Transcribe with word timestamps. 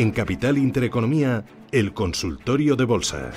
En 0.00 0.12
Capital 0.12 0.56
Intereconomía, 0.56 1.44
el 1.72 1.92
consultorio 1.92 2.74
de 2.74 2.84
bolsa. 2.86 3.32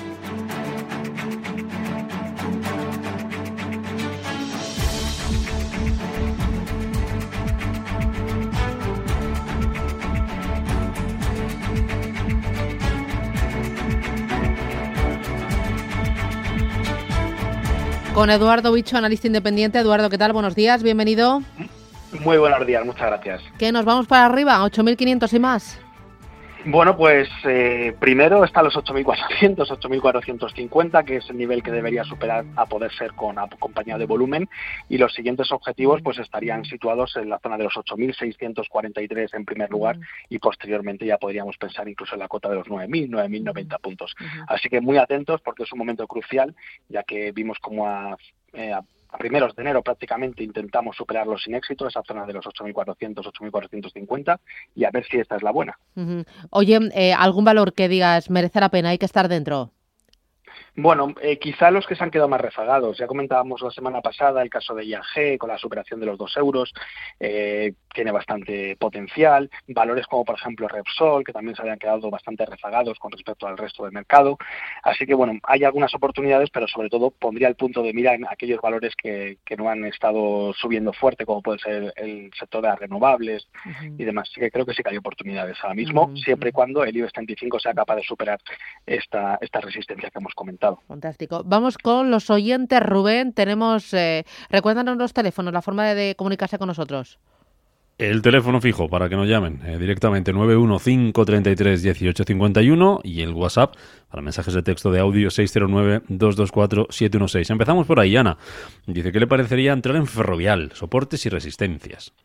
Con 18.14 18.30
Eduardo 18.30 18.72
Bicho, 18.72 18.96
analista 18.96 19.28
independiente. 19.28 19.80
Eduardo, 19.80 20.10
¿qué 20.10 20.18
tal? 20.18 20.32
Buenos 20.32 20.56
días, 20.56 20.82
bienvenido. 20.82 21.42
Muy 22.22 22.38
buenos 22.38 22.66
días, 22.66 22.86
muchas 22.86 23.08
gracias. 23.08 23.42
¿Qué 23.60 23.74
nos 23.74 23.84
vamos 23.84 24.08
para 24.08 24.28
arriba? 24.28 24.64
¿8.500 24.64 25.34
y 25.34 25.40
más? 25.40 25.83
Bueno, 26.66 26.96
pues 26.96 27.28
eh, 27.44 27.94
primero 28.00 28.46
está 28.46 28.64
los 28.64 28.76
8.400, 28.76 29.68
8.450, 29.68 31.04
que 31.04 31.18
es 31.18 31.30
el 31.30 31.38
nivel 31.38 31.62
que 31.62 31.72
debería 31.72 32.06
superar 32.06 32.46
a 32.56 32.66
poder 32.66 32.90
ser 32.94 33.12
con 33.14 33.38
acompañado 33.38 34.00
de 34.00 34.06
volumen, 34.06 34.48
y 34.88 34.98
los 34.98 35.14
siguientes 35.14 35.52
objetivos 35.52 36.02
pues 36.02 36.20
estarían 36.20 36.64
situados 36.64 37.18
en 37.18 37.28
la 37.30 37.40
zona 37.40 37.58
de 37.58 37.66
los 37.66 37.74
8.643 37.74 39.34
en 39.34 39.44
primer 39.44 39.70
lugar 39.72 39.98
y 40.30 40.40
posteriormente 40.40 41.06
ya 41.06 41.18
podríamos 41.18 41.58
pensar 41.58 41.90
incluso 41.90 42.16
en 42.16 42.20
la 42.20 42.30
cota 42.30 42.48
de 42.48 42.56
los 42.56 42.68
9.000, 42.68 43.10
9.090 43.10 43.82
puntos. 43.82 44.16
Así 44.48 44.70
que 44.70 44.80
muy 44.80 44.98
atentos 44.98 45.42
porque 45.42 45.64
es 45.64 45.74
un 45.74 45.80
momento 45.80 46.08
crucial, 46.08 46.56
ya 46.88 47.04
que 47.04 47.34
vimos 47.34 47.60
como 47.60 47.88
a, 47.88 48.16
eh, 48.54 48.72
a 48.72 48.84
a 49.14 49.18
primeros 49.18 49.56
de 49.56 49.62
enero 49.62 49.84
prácticamente 49.84 50.44
intentamos 50.44 50.96
superarlo 50.96 51.38
sin 51.38 51.54
éxito, 51.56 51.88
esa 51.88 52.02
zona 52.04 52.26
de 52.26 52.34
los 52.34 52.46
8.400, 52.46 53.16
8.450, 53.16 54.40
y 54.76 54.86
a 54.86 54.92
ver 54.92 55.06
si 55.06 55.18
esta 55.18 55.36
es 55.36 55.44
la 55.44 55.52
buena. 55.52 55.78
Oye, 56.50 56.80
eh, 56.96 57.14
¿algún 57.14 57.46
valor 57.46 57.74
que 57.74 57.88
digas 57.88 58.30
merece 58.30 58.60
la 58.60 58.70
pena, 58.70 58.90
hay 58.90 58.98
que 58.98 59.06
estar 59.06 59.28
dentro? 59.28 59.72
Bueno, 60.76 61.14
eh, 61.22 61.38
quizá 61.38 61.70
los 61.70 61.86
que 61.86 61.96
se 61.96 62.04
han 62.04 62.10
quedado 62.10 62.28
más 62.28 62.42
rezagados. 62.42 62.98
Ya 62.98 63.06
comentábamos 63.06 63.62
la 63.62 63.70
semana 63.70 64.02
pasada 64.02 64.42
el 64.42 64.50
caso 64.50 64.74
de 64.74 64.86
IAG 64.86 65.38
con 65.38 65.50
la 65.50 65.60
superación 65.60 66.00
de 66.00 66.08
los 66.08 66.18
dos 66.18 66.36
euros, 66.36 66.74
eh, 67.20 67.74
tiene 67.94 68.12
bastante 68.12 68.76
potencial. 68.78 69.52
Valores 69.68 70.08
como, 70.08 70.26
por 70.26 70.36
ejemplo, 70.36 70.68
Repsol, 70.68 71.24
que 71.24 71.32
también 71.32 71.56
se 71.56 71.62
habían 71.62 71.78
quedado 71.78 72.10
bastante 72.10 72.48
rezagados 72.48 72.98
con 72.98 73.12
respecto 73.12 73.46
al 73.46 73.56
resto 73.56 73.84
del 73.84 73.92
mercado. 73.92 74.38
Así 74.82 75.06
que, 75.06 75.14
bueno, 75.14 75.40
hay 75.44 75.64
algunas 75.64 75.94
oportunidades, 75.94 76.50
pero 76.50 76.68
sobre 76.68 76.90
todo 76.90 77.12
pondría 77.12 77.50
el 77.50 77.56
punto 77.56 77.84
de 77.84 77.94
mira 77.94 78.16
en 78.16 78.26
aquellos 78.28 78.60
valores 78.60 78.96
que, 78.96 79.38
que 79.46 79.56
no 79.56 79.70
han 79.70 79.86
estado 79.86 80.54
subiendo 80.54 80.92
fuerte, 80.92 81.24
como 81.24 81.44
puede 81.44 81.60
ser 81.60 81.94
el 81.98 82.32
sector 82.38 82.64
de 82.64 82.70
las 82.70 82.80
renovables 82.80 83.48
y 83.96 84.04
demás. 84.04 84.28
Así 84.32 84.42
que 84.42 84.50
creo 84.50 84.66
que 84.66 84.74
sí 84.74 84.82
que 84.82 84.90
hay 84.90 84.98
oportunidades 84.98 85.58
ahora 85.62 85.76
mismo, 85.76 86.16
siempre 86.16 86.50
y 86.50 86.52
cuando 86.52 86.84
el 86.84 86.98
IBEX 86.98 87.14
35 87.14 87.60
sea 87.60 87.74
capaz 87.76 87.98
de 87.98 88.04
superar 88.04 88.40
esta, 88.88 89.38
esta 89.40 89.62
resistencia 89.62 90.10
que 90.10 90.18
hemos 90.18 90.34
comentado. 90.34 90.63
Fantástico. 90.88 91.44
Vamos 91.46 91.78
con 91.78 92.10
los 92.12 92.30
oyentes, 92.30 92.82
Rubén. 92.82 93.32
Tenemos, 93.34 93.94
eh, 93.94 94.26
recuérdanos 94.50 94.98
los 94.98 95.14
teléfonos, 95.14 95.54
la 95.54 95.62
forma 95.62 95.94
de, 95.94 96.16
comunicarse 96.16 96.58
con 96.58 96.68
nosotros. 96.68 97.20
El 97.98 98.22
teléfono 98.24 98.60
fijo 98.60 98.90
para 98.90 99.08
que 99.08 99.16
nos 99.16 99.28
llamen 99.28 99.62
eh, 99.66 99.78
directamente 99.78 100.34
915331851 100.34 103.02
y 103.04 103.22
el 103.22 103.34
WhatsApp 103.34 103.76
para 104.10 104.24
mensajes 104.24 104.56
de 104.56 104.64
texto 104.64 104.90
de 104.92 105.00
audio 105.00 105.30
609224716. 105.30 107.52
Empezamos 107.52 107.86
por 107.86 108.00
ahí, 108.00 108.18
Ana. 108.18 108.40
Dice, 108.88 109.12
¿qué 109.12 109.20
le 109.20 109.28
parecería 109.28 109.74
entrar 109.74 109.96
en 109.96 110.08
ferrovial, 110.08 110.72
soportes 110.74 111.24
y 111.28 111.30
resistencias? 111.30 112.16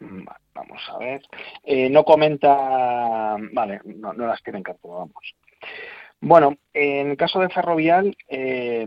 Vamos 0.00 0.82
a 0.88 0.98
ver. 0.98 1.22
Eh, 1.64 1.88
no 1.88 2.04
comenta... 2.04 3.38
Vale, 3.52 3.80
no, 3.84 4.12
no 4.12 4.26
las 4.26 4.42
tiene 4.42 4.58
en 4.58 4.64
cartón, 4.64 4.90
vamos. 4.92 5.34
Bueno, 6.20 6.56
en 6.74 7.10
el 7.10 7.16
caso 7.16 7.40
de 7.40 7.48
Ferrovial, 7.48 8.16
eh, 8.28 8.86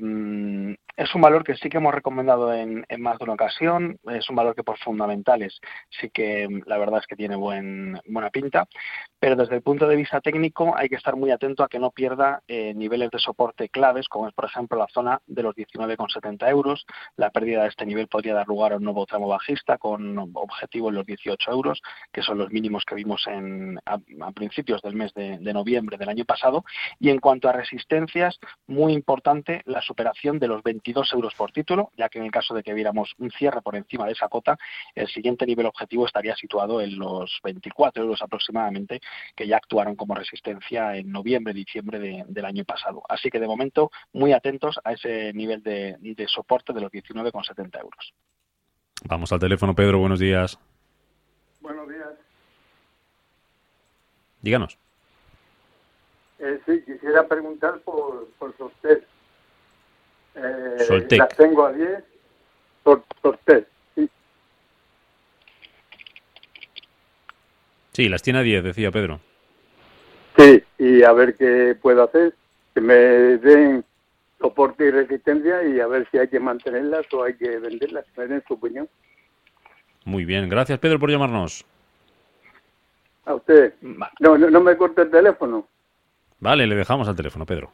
es 0.95 1.13
un 1.15 1.21
valor 1.21 1.43
que 1.43 1.55
sí 1.55 1.69
que 1.69 1.77
hemos 1.77 1.93
recomendado 1.93 2.53
en, 2.53 2.85
más 2.99 3.17
de 3.17 3.23
una 3.23 3.33
ocasión, 3.33 3.97
es 4.11 4.29
un 4.29 4.35
valor 4.35 4.55
que 4.55 4.63
por 4.63 4.77
fundamentales 4.77 5.59
sí 5.89 6.09
que 6.11 6.47
la 6.65 6.77
verdad 6.77 6.99
es 6.99 7.07
que 7.07 7.15
tiene 7.15 7.35
buen, 7.35 7.99
buena 8.05 8.29
pinta, 8.29 8.67
pero 9.19 9.35
desde 9.35 9.55
el 9.55 9.63
punto 9.63 9.87
de 9.87 9.95
vista 9.95 10.21
técnico 10.21 10.75
hay 10.77 10.89
que 10.89 10.95
estar 10.95 11.15
muy 11.15 11.31
atento 11.31 11.63
a 11.63 11.67
que 11.67 11.79
no 11.79 11.91
pierda 11.91 12.41
eh, 12.47 12.73
niveles 12.75 13.09
de 13.09 13.19
soporte 13.19 13.69
claves, 13.69 14.07
como 14.07 14.27
es 14.27 14.33
por 14.33 14.45
ejemplo 14.45 14.77
la 14.77 14.87
zona 14.87 15.19
de 15.25 15.43
los 15.43 15.55
19,70 15.55 16.47
euros. 16.49 16.85
La 17.15 17.31
pérdida 17.31 17.63
de 17.63 17.69
este 17.69 17.85
nivel 17.85 18.07
podría 18.07 18.35
dar 18.35 18.47
lugar 18.47 18.73
a 18.73 18.77
un 18.77 18.83
nuevo 18.83 19.05
tramo 19.05 19.27
bajista 19.27 19.77
con 19.77 20.17
objetivo 20.33 20.89
en 20.89 20.95
los 20.95 21.05
18 21.05 21.51
euros, 21.51 21.81
que 22.11 22.21
son 22.21 22.37
los 22.37 22.51
mínimos 22.51 22.83
que 22.85 22.95
vimos 22.95 23.25
en, 23.27 23.79
a, 23.85 23.97
principios 24.33 24.81
del 24.81 24.95
mes 24.95 25.13
de, 25.13 25.37
de 25.39 25.53
noviembre 25.53 25.97
del 25.97 26.09
año 26.09 26.25
pasado. 26.25 26.63
Y 26.99 27.09
en 27.09 27.19
cuanto 27.19 27.49
a 27.49 27.53
resistencias, 27.53 28.39
muy 28.67 28.93
importante 28.93 29.61
la 29.65 29.81
superación 29.81 30.37
de 30.39 30.47
los 30.47 30.61
20 30.61 30.82
22 30.83 31.13
euros 31.13 31.33
por 31.35 31.51
título, 31.51 31.91
ya 31.97 32.09
que 32.09 32.19
en 32.19 32.25
el 32.25 32.31
caso 32.31 32.53
de 32.53 32.61
que 32.61 32.73
viéramos 32.73 33.13
un 33.17 33.31
cierre 33.31 33.61
por 33.61 33.75
encima 33.75 34.05
de 34.05 34.11
esa 34.11 34.27
cota, 34.27 34.57
el 34.93 35.07
siguiente 35.07 35.45
nivel 35.45 35.65
objetivo 35.65 36.05
estaría 36.05 36.35
situado 36.35 36.81
en 36.81 36.99
los 36.99 37.39
24 37.43 38.03
euros 38.03 38.21
aproximadamente, 38.21 38.99
que 39.35 39.47
ya 39.47 39.57
actuaron 39.57 39.95
como 39.95 40.13
resistencia 40.13 40.95
en 40.95 41.11
noviembre, 41.11 41.53
diciembre 41.53 42.25
del 42.27 42.45
año 42.45 42.65
pasado. 42.65 43.01
Así 43.07 43.29
que 43.29 43.39
de 43.39 43.47
momento 43.47 43.91
muy 44.11 44.33
atentos 44.33 44.79
a 44.83 44.93
ese 44.93 45.31
nivel 45.33 45.63
de, 45.63 45.95
de 45.99 46.27
soporte 46.27 46.73
de 46.73 46.81
los 46.81 46.91
19,70 46.91 47.79
euros. 47.79 48.13
Vamos 49.05 49.31
al 49.31 49.39
teléfono, 49.39 49.73
Pedro, 49.73 49.99
buenos 49.99 50.19
días. 50.19 50.59
Buenos 51.61 51.87
días. 51.87 52.09
Díganos. 54.41 54.77
Eh, 56.39 56.59
sí, 56.65 56.83
quisiera 56.85 57.25
preguntar 57.25 57.79
por, 57.79 58.27
por 58.37 58.53
usted. 58.59 59.03
Eh, 60.89 61.17
las 61.17 61.29
tengo 61.35 61.65
a 61.65 61.73
10 61.73 62.03
por, 62.83 63.03
sí. 63.95 64.09
Sí, 67.91 68.09
las 68.09 68.21
tiene 68.21 68.39
a 68.39 68.43
10, 68.43 68.63
decía 68.63 68.91
Pedro. 68.91 69.19
Sí, 70.37 70.63
y 70.79 71.03
a 71.03 71.11
ver 71.13 71.35
qué 71.35 71.77
puedo 71.79 72.03
hacer, 72.03 72.33
que 72.73 72.81
me 72.81 72.95
den 72.95 73.85
soporte 74.39 74.85
y 74.85 74.91
resistencia 74.91 75.63
y 75.63 75.79
a 75.79 75.87
ver 75.87 76.07
si 76.11 76.17
hay 76.17 76.27
que 76.27 76.39
mantenerlas 76.39 77.05
o 77.13 77.23
hay 77.23 77.35
que 77.35 77.59
venderlas, 77.59 78.05
me 78.17 78.27
den 78.27 78.43
su 78.47 78.55
opinión. 78.55 78.89
Muy 80.05 80.25
bien, 80.25 80.49
gracias 80.49 80.79
Pedro 80.79 80.99
por 80.99 81.09
llamarnos. 81.09 81.63
A 83.25 83.35
usted. 83.35 83.73
No, 84.19 84.37
no, 84.37 84.49
no 84.49 84.59
me 84.59 84.75
corte 84.75 85.03
el 85.03 85.11
teléfono. 85.11 85.67
Vale, 86.39 86.67
le 86.67 86.75
dejamos 86.75 87.07
al 87.07 87.15
teléfono, 87.15 87.45
Pedro. 87.45 87.71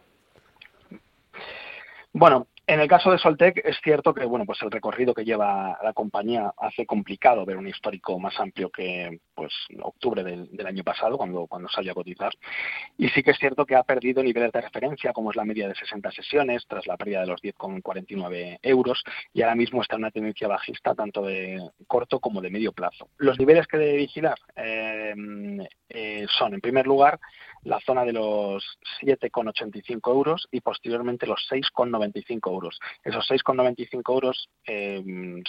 Bueno, 2.13 2.47
en 2.69 2.79
el 2.79 2.87
caso 2.87 3.11
de 3.11 3.17
Soltec 3.17 3.65
es 3.65 3.79
cierto 3.83 4.13
que 4.13 4.25
bueno, 4.25 4.45
pues 4.45 4.61
el 4.61 4.69
recorrido 4.69 5.15
que 5.15 5.25
lleva 5.25 5.79
la 5.81 5.91
compañía 5.91 6.53
hace 6.55 6.85
complicado 6.85 7.43
ver 7.43 7.57
un 7.57 7.67
histórico 7.67 8.19
más 8.19 8.39
amplio 8.39 8.69
que 8.69 9.21
pues 9.33 9.51
octubre 9.81 10.23
del, 10.23 10.67
año 10.67 10.83
pasado 10.83 11.17
cuando, 11.17 11.47
cuando 11.47 11.67
salió 11.67 11.93
a 11.93 11.95
cotizar. 11.95 12.31
Y 12.95 13.09
sí 13.09 13.23
que 13.23 13.31
es 13.31 13.39
cierto 13.39 13.65
que 13.65 13.75
ha 13.75 13.81
perdido 13.81 14.21
niveles 14.21 14.51
de 14.51 14.61
referencia 14.61 15.13
como 15.13 15.31
es 15.31 15.35
la 15.35 15.45
media 15.45 15.67
de 15.67 15.73
60 15.73 16.11
sesiones 16.11 16.63
tras 16.67 16.85
la 16.85 16.95
pérdida 16.95 17.21
de 17.21 17.27
los 17.27 17.41
10,49 17.41 18.59
euros 18.61 19.03
y 19.33 19.41
ahora 19.41 19.55
mismo 19.55 19.81
está 19.81 19.95
en 19.95 20.03
una 20.03 20.11
tendencia 20.11 20.47
bajista 20.47 20.93
tanto 20.93 21.23
de 21.23 21.59
corto 21.87 22.19
como 22.19 22.39
de 22.39 22.51
medio 22.51 22.71
plazo. 22.71 23.09
Los 23.17 23.39
niveles 23.39 23.65
que 23.65 23.79
debe 23.79 23.97
vigilar 23.97 24.37
eh, 24.55 25.15
eh, 25.89 26.27
son 26.37 26.53
en 26.53 26.61
primer 26.61 26.85
lugar 26.85 27.19
la 27.63 27.79
zona 27.81 28.05
de 28.05 28.13
los 28.13 28.63
7,85 29.01 30.11
euros 30.11 30.47
y 30.51 30.61
posteriormente 30.61 31.27
los 31.27 31.45
6,95 31.49 32.51
euros. 32.51 32.79
Esos 33.03 33.29
6,95 33.29 34.13
euros 34.13 34.49
eh, 34.65 35.03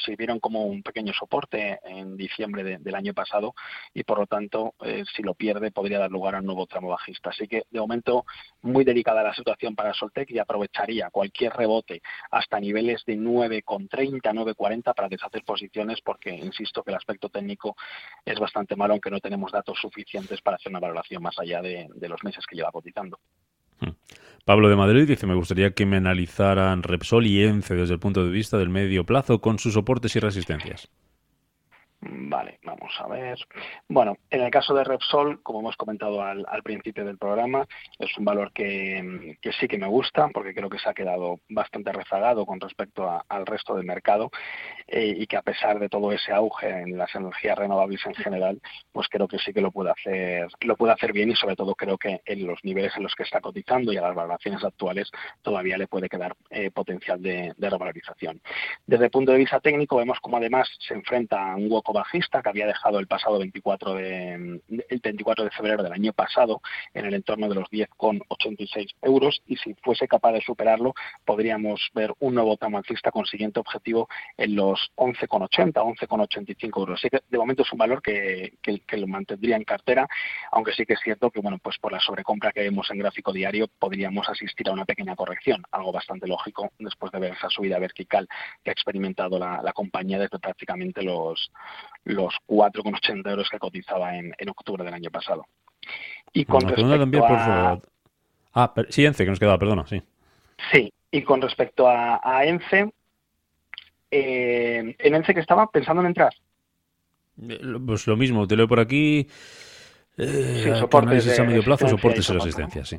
sirvieron 0.05 0.41
como 0.41 0.65
un 0.65 0.83
pequeño 0.83 1.13
soporte 1.13 1.79
en 1.85 2.17
diciembre 2.17 2.79
del 2.79 2.95
año 2.95 3.15
pasado 3.15 3.55
y 3.95 4.05
por 4.05 4.19
lo 4.19 4.27
tanto 4.27 4.75
eh, 4.81 5.05
si 5.15 5.23
lo 5.23 5.35
pierde 5.35 5.71
podría 5.71 5.99
dar 5.99 6.11
lugar 6.11 6.35
a 6.35 6.39
un 6.39 6.47
nuevo 6.47 6.67
tramo 6.67 6.89
bajista. 6.89 7.31
Así 7.31 7.47
que 7.47 7.65
de 7.71 7.81
momento 7.81 8.25
muy 8.63 8.85
delicada 8.85 9.23
la 9.23 9.35
situación 9.35 9.75
para 9.75 9.95
Soltec 9.95 10.31
y 10.31 10.39
aprovecharía 10.39 11.11
cualquier 11.11 11.53
rebote 11.53 12.03
hasta 12.31 12.61
niveles 12.61 13.05
de 13.07 13.17
9,30, 13.17 14.21
9,40 14.23 14.95
para 14.95 15.09
deshacer 15.09 15.45
posiciones 15.45 16.01
porque 16.01 16.31
insisto 16.31 16.83
que 16.83 16.91
el 16.91 16.97
aspecto 16.97 17.29
técnico 17.29 17.77
es 18.25 18.39
bastante 18.39 18.77
malo 18.77 18.95
aunque 18.95 19.11
no 19.11 19.21
tenemos 19.21 19.53
datos 19.53 19.79
suficientes 19.81 20.41
para 20.43 20.57
hacer 20.57 20.71
una 20.71 20.81
valoración 20.81 21.23
más 21.23 21.39
allá 21.39 21.63
de, 21.63 21.89
los 22.09 22.23
meses 22.25 22.45
que 22.47 22.57
lleva 22.57 22.71
cotizando. 22.71 23.19
Hmm. 23.81 23.91
Pablo 24.45 24.69
de 24.69 24.77
Madrid 24.77 25.07
dice, 25.07 25.27
me 25.27 25.35
gustaría 25.35 25.73
que 25.73 25.87
me 25.87 25.99
analizaran 25.99 26.83
Repsol 26.83 27.27
y 27.27 27.45
ENCE 27.45 27.75
desde 27.75 27.95
el 27.95 28.01
punto 28.01 28.25
de 28.25 28.31
vista 28.31 28.59
del 28.59 28.69
medio 28.69 29.05
plazo 29.05 29.41
con 29.41 29.59
sus 29.59 29.75
soportes 29.75 30.17
y 30.17 30.21
resistencias. 30.21 30.91
Vale, 32.03 32.59
vamos 32.65 32.93
a 32.99 33.07
ver. 33.09 33.39
Bueno, 33.87 34.17
en 34.31 34.41
el 34.41 34.51
caso 34.51 34.73
de 34.73 34.85
Repsol, 34.85 35.43
como 35.43 35.61
hemos 35.61 35.77
comentado 35.77 36.23
al, 36.23 36.63
principio 36.63 37.05
del 37.05 37.19
programa, 37.19 37.67
es 37.99 38.17
un 38.17 38.25
valor 38.25 38.53
que, 38.53 39.37
sí 39.61 39.69
que 39.69 39.77
me 39.77 39.87
gusta 39.87 40.29
porque 40.33 40.55
creo 40.55 40.71
que 40.71 40.79
se 40.79 40.89
ha 40.89 40.95
quedado 40.95 41.41
bastante 41.51 41.93
rezagado 41.93 42.47
con 42.47 42.59
respecto 42.59 43.23
al 43.29 43.45
resto 43.45 43.75
del 43.75 43.85
mercado 43.85 44.31
eh, 44.87 45.15
y 45.15 45.27
que 45.27 45.37
a 45.37 45.43
pesar 45.43 45.79
de 45.79 45.91
todo 45.91 46.11
ese 46.13 46.33
auge 46.33 46.71
en 46.71 46.97
las 46.97 47.15
energías 47.15 47.59
renovables 47.59 48.01
en 48.07 48.15
general, 48.15 48.61
pues 48.93 49.09
creo 49.09 49.29
que 49.29 49.39
sí 49.39 49.53
que 49.53 49.61
lo 49.61 49.71
puede 49.71 49.91
hacer, 49.91 50.49
lo 50.61 50.77
puede 50.77 50.95
hacer 50.95 51.13
bien 51.13 51.31
y 51.31 51.37
sobre 51.37 51.57
todo 51.57 51.75
creo 51.75 51.99
que 51.99 52.23
en 52.25 52.47
los 52.47 52.65
niveles 52.65 52.97
en 52.97 53.03
los 53.03 53.15
que 53.15 53.25
está 53.25 53.43
cotizando 53.43 53.93
y 53.93 53.99
a 53.99 54.03
las 54.03 54.15
valoraciones 54.15 54.65
actuales 54.65 55.11
todavía 55.43 55.77
le 55.77 55.87
puede 55.87 56.09
quedar 56.09 56.35
eh, 56.49 56.71
potencial 56.71 57.21
de, 57.21 57.53
de 57.57 57.71
revalorización. 57.71 58.41
Desde 58.87 59.05
el 59.05 59.11
punto 59.11 59.33
de 59.33 59.39
vista 59.39 59.61
técnico 59.61 59.97
vemos 59.97 60.19
como 60.21 60.39
además 60.39 60.67
se 60.79 60.95
enfrenta 60.95 61.53
a 61.53 61.57
un 61.57 61.71
hueco 61.71 61.90
bajista 61.93 62.43
que 62.43 62.49
había 62.49 62.67
dejado 62.67 62.99
el 62.99 63.07
pasado 63.07 63.39
24 63.39 63.95
de, 63.95 64.61
el 64.89 65.01
24 65.03 65.45
de 65.45 65.51
febrero 65.51 65.83
del 65.83 65.93
año 65.93 66.13
pasado 66.13 66.61
en 66.95 67.07
el 67.07 67.15
entorno 67.15 67.49
de 67.49 67.55
los 67.55 67.69
10,86 67.71 68.95
euros 69.03 69.43
y 69.47 69.57
si 69.57 69.75
fuese 69.75 70.09
capaz 70.09 70.33
de 70.33 70.41
superarlo 70.41 70.95
podríamos 71.25 71.91
ver 71.95 72.13
un 72.19 72.35
nuevo 72.35 72.57
tramo 72.57 72.79
alcista 72.79 73.11
con 73.11 73.27
siguiente 73.27 73.61
objetivo 73.61 74.09
en 74.37 74.57
los 74.57 74.91
11,80, 74.97 75.73
11,85 75.75 76.79
euros. 76.79 77.01
Así 77.01 77.09
que 77.09 77.21
de 77.29 77.39
momento 77.39 77.63
es 77.63 77.73
un 77.73 77.79
valor 77.79 78.03
que, 78.03 78.55
que, 78.63 78.97
lo 78.97 79.07
mantendría 79.07 79.57
en 79.57 79.65
cartera, 79.65 80.07
aunque 80.53 80.73
sí 80.73 80.85
que 80.85 80.95
es 80.95 81.01
cierto 81.01 81.31
que 81.31 81.41
bueno 81.41 81.59
pues 81.63 81.79
por 81.79 81.93
la 81.93 82.01
sobrecompra 82.01 82.53
que 82.53 82.61
vemos 82.61 82.91
en 82.91 82.99
gráfico 82.99 83.33
diario 83.33 83.69
podríamos 83.79 84.29
asistir 84.29 84.69
a 84.69 84.73
una 84.73 84.85
pequeña 84.85 85.17
corrección, 85.17 85.63
algo 85.71 85.93
bastante 85.93 86.27
lógico 86.27 86.71
después 86.79 87.13
de 87.13 87.21
ver 87.21 87.33
esa 87.33 87.49
subida 87.49 87.79
vertical 87.79 88.29
que 88.63 88.71
ha 88.71 88.73
experimentado 88.73 89.39
la, 89.39 89.63
la 89.63 89.73
compañía 89.73 90.19
desde 90.19 90.39
prácticamente 90.39 91.03
los 91.03 91.51
los 92.05 92.35
4,80 92.47 93.31
euros 93.31 93.49
que 93.51 93.59
cotizaba 93.59 94.17
en, 94.17 94.33
en, 94.39 94.49
octubre 94.49 94.85
del 94.85 94.95
año 94.95 95.11
pasado. 95.11 95.47
Y 96.33 96.45
con 96.45 96.61
respecto 96.63 97.25
a... 97.25 97.81
Ah, 98.55 98.75
sí, 98.89 99.05
ENCE, 99.05 99.25
que 99.25 99.31
nos 99.31 99.39
quedaba, 99.39 99.59
perdona, 99.59 99.87
sí. 99.87 100.03
Sí, 100.73 100.93
y 101.11 101.23
con 101.23 101.41
respecto 101.41 101.89
a, 101.89 102.21
a 102.23 102.45
ENCE, 102.45 102.93
eh, 104.11 104.97
en 104.99 105.15
ENCE 105.15 105.35
que 105.35 105.41
estaba 105.41 105.67
pensando 105.69 106.03
en 106.03 106.09
entrar. 106.09 106.33
Eh, 107.49 107.61
pues 107.87 108.07
lo 108.07 108.17
mismo, 108.17 108.47
te 108.47 108.57
leo 108.57 108.69
por 108.69 108.81
aquí. 108.81 109.27
Eh, 110.17 110.63
sí, 110.65 110.79
soportes 110.79 111.39
a 111.39 111.45
medio 111.45 111.63
plazo, 111.63 111.89
soportes 111.89 112.29
y 112.29 112.33
resistencia, 112.33 112.85
sí. 112.85 112.99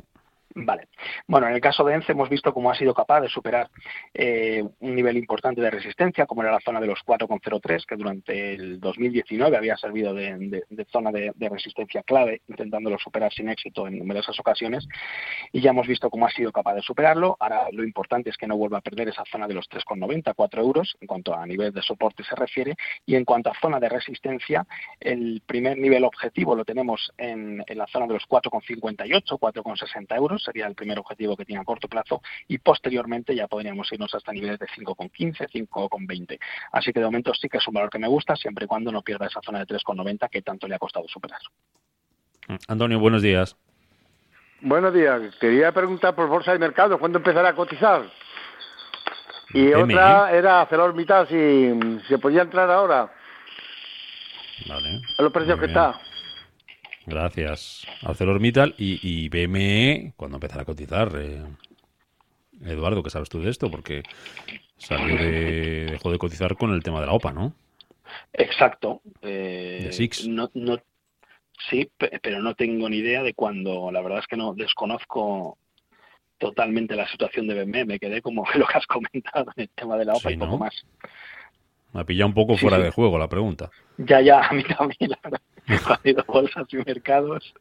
Vale. 0.54 0.88
Bueno, 1.26 1.48
en 1.48 1.54
el 1.54 1.60
caso 1.60 1.82
de 1.84 1.94
ENCE 1.94 2.12
hemos 2.12 2.28
visto 2.28 2.52
cómo 2.52 2.70
ha 2.70 2.74
sido 2.74 2.92
capaz 2.92 3.20
de 3.20 3.28
superar 3.28 3.70
eh, 4.12 4.62
un 4.80 4.94
nivel 4.94 5.16
importante 5.16 5.60
de 5.60 5.70
resistencia, 5.70 6.26
como 6.26 6.42
era 6.42 6.52
la 6.52 6.60
zona 6.60 6.80
de 6.80 6.86
los 6.86 7.00
4,03, 7.06 7.86
que 7.86 7.96
durante 7.96 8.54
el 8.54 8.78
2019 8.78 9.56
había 9.56 9.76
servido 9.76 10.12
de, 10.12 10.64
zona 10.90 11.10
de, 11.10 11.32
resistencia 11.48 12.02
clave, 12.02 12.42
intentándolo 12.48 12.98
superar 12.98 13.32
sin 13.32 13.48
éxito 13.48 13.86
en 13.86 13.98
numerosas 13.98 14.38
ocasiones, 14.38 14.86
y 15.52 15.60
ya 15.60 15.70
hemos 15.70 15.86
visto 15.86 16.10
cómo 16.10 16.26
ha 16.26 16.30
sido 16.30 16.52
capaz 16.52 16.74
de 16.74 16.82
superarlo. 16.82 17.36
Ahora 17.40 17.68
lo 17.72 17.82
importante 17.82 18.28
es 18.28 18.36
que 18.36 18.46
no 18.46 18.56
vuelva 18.56 18.78
a 18.78 18.82
perder 18.82 19.08
esa 19.08 19.24
zona 19.30 19.46
de 19.46 19.54
los 19.54 19.68
3,90, 19.70 20.34
4 20.34 20.62
euros, 20.62 20.96
en 21.00 21.06
cuanto 21.06 21.34
a 21.34 21.46
nivel 21.46 21.72
de 21.72 21.82
soporte 21.82 22.24
se 22.24 22.34
refiere, 22.36 22.74
y 23.06 23.14
en 23.14 23.24
cuanto 23.24 23.50
a 23.50 23.58
zona 23.60 23.80
de 23.80 23.88
resistencia, 23.88 24.66
el 25.00 25.42
primer 25.46 25.78
nivel 25.78 26.04
objetivo 26.04 26.54
lo 26.54 26.64
tenemos 26.64 27.10
en, 27.16 27.64
la 27.68 27.86
zona 27.86 28.06
de 28.06 28.14
los 28.14 28.28
4,58, 28.28 29.38
4,60 29.38 30.16
euros, 30.16 30.41
sería 30.42 30.66
el 30.66 30.74
primer 30.74 30.98
objetivo 30.98 31.36
que 31.36 31.44
tiene 31.44 31.62
a 31.62 31.64
corto 31.64 31.88
plazo, 31.88 32.20
y 32.48 32.58
posteriormente 32.58 33.34
ya 33.34 33.48
podríamos 33.48 33.90
irnos 33.92 34.14
hasta 34.14 34.32
niveles 34.32 34.58
de 34.58 34.66
5,15, 34.66 35.48
5,20. 35.48 36.38
Así 36.72 36.92
que 36.92 37.00
de 37.00 37.06
momento 37.06 37.32
sí 37.34 37.48
que 37.48 37.58
es 37.58 37.68
un 37.68 37.74
valor 37.74 37.90
que 37.90 37.98
me 37.98 38.08
gusta, 38.08 38.36
siempre 38.36 38.64
y 38.64 38.68
cuando 38.68 38.92
no 38.92 39.02
pierda 39.02 39.26
esa 39.26 39.40
zona 39.42 39.60
de 39.60 39.66
3,90 39.66 40.28
que 40.28 40.42
tanto 40.42 40.68
le 40.68 40.74
ha 40.74 40.78
costado 40.78 41.06
superar. 41.08 41.40
Antonio, 42.68 42.98
buenos 42.98 43.22
días. 43.22 43.56
Buenos 44.60 44.94
días. 44.94 45.20
Quería 45.40 45.72
preguntar 45.72 46.14
por 46.14 46.28
Bolsa 46.28 46.52
de 46.52 46.58
Mercado, 46.58 46.98
¿cuándo 46.98 47.18
empezará 47.18 47.48
a 47.48 47.54
cotizar? 47.54 48.02
Y 49.54 49.72
otra 49.72 50.32
era 50.32 50.68
mitad 50.94 51.28
si 51.28 52.00
se 52.08 52.18
podía 52.18 52.42
entrar 52.42 52.70
ahora. 52.70 53.12
Vale. 54.66 55.00
A 55.18 55.22
los 55.22 55.32
precios 55.32 55.58
que 55.58 55.66
está. 55.66 56.00
Gracias. 57.06 57.86
ArcelorMittal 58.02 58.74
y, 58.78 59.00
y 59.02 59.28
BME, 59.28 60.12
cuando 60.16 60.36
empezará 60.36 60.62
a 60.62 60.66
cotizar. 60.66 61.12
Eh, 61.16 61.42
Eduardo, 62.64 63.02
¿qué 63.02 63.10
sabes 63.10 63.28
tú 63.28 63.40
de 63.40 63.50
esto? 63.50 63.70
Porque 63.70 64.02
salió 64.76 65.16
de, 65.16 65.86
dejó 65.86 66.12
de 66.12 66.18
cotizar 66.18 66.56
con 66.56 66.72
el 66.72 66.82
tema 66.82 67.00
de 67.00 67.06
la 67.06 67.12
OPA, 67.12 67.32
¿no? 67.32 67.54
Exacto. 68.32 69.00
Eh, 69.22 69.88
Six. 69.90 70.28
No, 70.28 70.50
no, 70.54 70.78
sí, 71.70 71.90
pero 72.22 72.40
no 72.40 72.54
tengo 72.54 72.88
ni 72.88 72.98
idea 72.98 73.22
de 73.22 73.34
cuándo. 73.34 73.90
La 73.90 74.00
verdad 74.00 74.20
es 74.20 74.26
que 74.26 74.36
no 74.36 74.54
desconozco 74.54 75.58
totalmente 76.38 76.96
la 76.96 77.08
situación 77.08 77.46
de 77.46 77.64
BME. 77.64 77.84
Me 77.84 77.98
quedé 77.98 78.22
como 78.22 78.44
lo 78.54 78.66
que 78.66 78.78
has 78.78 78.86
comentado 78.86 79.46
en 79.56 79.62
el 79.62 79.68
tema 79.70 79.96
de 79.96 80.04
la 80.04 80.14
OPA 80.14 80.32
y 80.32 80.36
poco 80.36 80.58
más. 80.58 80.84
Me 81.92 82.00
ha 82.00 82.04
pillado 82.04 82.28
un 82.28 82.34
poco 82.34 82.56
fuera 82.56 82.78
de 82.78 82.90
juego 82.90 83.18
la 83.18 83.28
pregunta. 83.28 83.70
Ya, 83.98 84.20
ya, 84.20 84.40
a 84.48 84.52
mí 84.52 84.62
también, 84.64 85.10
la 85.10 85.18
verdad. 85.22 85.40
Cuando 86.02 86.24
bolsas 86.26 86.66
y 86.72 86.76
mercados 86.76 87.54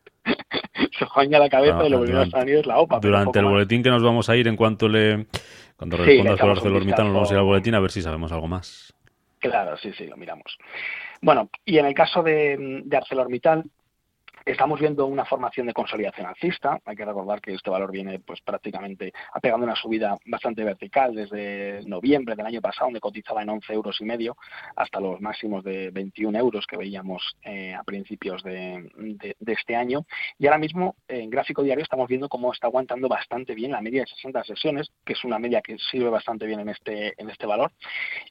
se 0.98 1.06
joña 1.06 1.40
la 1.40 1.50
cabeza 1.50 1.86
y 1.86 1.90
lo 1.90 2.02
primero 2.02 2.26
que 2.30 2.60
es 2.60 2.66
la 2.66 2.80
OPA. 2.80 3.00
Durante 3.00 3.40
el 3.40 3.46
boletín 3.46 3.84
que 3.84 3.90
nos 3.90 4.04
vamos 4.04 4.30
a 4.30 4.36
ir, 4.36 4.48
en 4.48 4.56
cuanto 4.56 4.88
le 4.88 5.28
cuando 5.78 5.98
respondas 5.98 6.40
por 6.40 6.50
ArcelorMittal, 6.52 7.06
nos 7.06 7.14
vamos 7.14 7.32
a 7.32 7.34
ir 7.34 7.40
al 7.40 7.46
boletín 7.46 7.76
a 7.76 7.80
ver 7.80 7.92
si 7.92 8.02
sabemos 8.02 8.32
algo 8.32 8.48
más. 8.48 8.94
Claro, 9.40 9.76
sí, 9.78 9.92
sí, 9.98 10.06
lo 10.06 10.18
miramos. 10.18 10.58
Bueno, 11.22 11.50
y 11.66 11.80
en 11.80 11.86
el 11.86 11.94
caso 11.94 12.22
de, 12.22 12.82
de 12.86 12.98
ArcelorMittal, 12.98 13.64
Estamos 14.44 14.80
viendo 14.80 15.06
una 15.06 15.24
formación 15.24 15.68
de 15.68 15.74
consolidación 15.74 16.26
alcista. 16.26 16.80
Hay 16.86 16.96
que 16.96 17.06
recordar 17.06 17.42
que 17.42 17.54
este 17.54 17.70
valor 17.70 17.92
viene 17.92 18.20
pues 18.20 18.42
prácticamente 18.42 19.14
pegando 19.40 19.66
una 19.66 19.76
subida 19.76 20.18
bastante 20.26 20.64
vertical 20.64 21.14
desde 21.14 21.82
noviembre 21.86 22.36
del 22.36 22.48
año 22.48 22.60
pasado, 22.60 22.88
donde 22.88 23.00
cotizaba 23.00 23.44
en 23.44 23.50
11 23.50 23.72
euros 23.74 24.02
y 24.02 24.06
medio, 24.06 24.36
hasta 24.76 25.00
los 25.00 25.22
máximos 25.22 25.64
de 25.64 25.92
21 25.92 26.40
euros 26.40 26.66
que 26.66 26.76
veíamos 26.76 27.38
eh, 27.44 27.76
a 27.76 27.84
principios 27.84 28.42
de, 28.42 28.90
este 29.46 29.76
año. 29.76 30.06
Y 30.40 30.48
ahora 30.48 30.58
mismo 30.58 30.96
en 31.08 31.30
gráfico 31.30 31.62
diario 31.62 31.84
estamos 31.84 32.08
viendo 32.08 32.28
cómo 32.28 32.52
está 32.52 32.66
aguantando 32.66 33.08
bastante 33.08 33.54
bien 33.54 33.72
la 33.72 33.82
media 33.82 34.02
de 34.02 34.08
60 34.08 34.44
sesiones, 34.46 34.92
que 35.06 35.14
es 35.14 35.24
una 35.24 35.38
media 35.38 35.62
que 35.62 35.78
sirve 35.78 36.10
bastante 36.10 36.48
bien 36.48 36.62
en 36.62 36.70
este, 36.70 37.14
en 37.22 37.30
este 37.30 37.46
valor. 37.46 37.72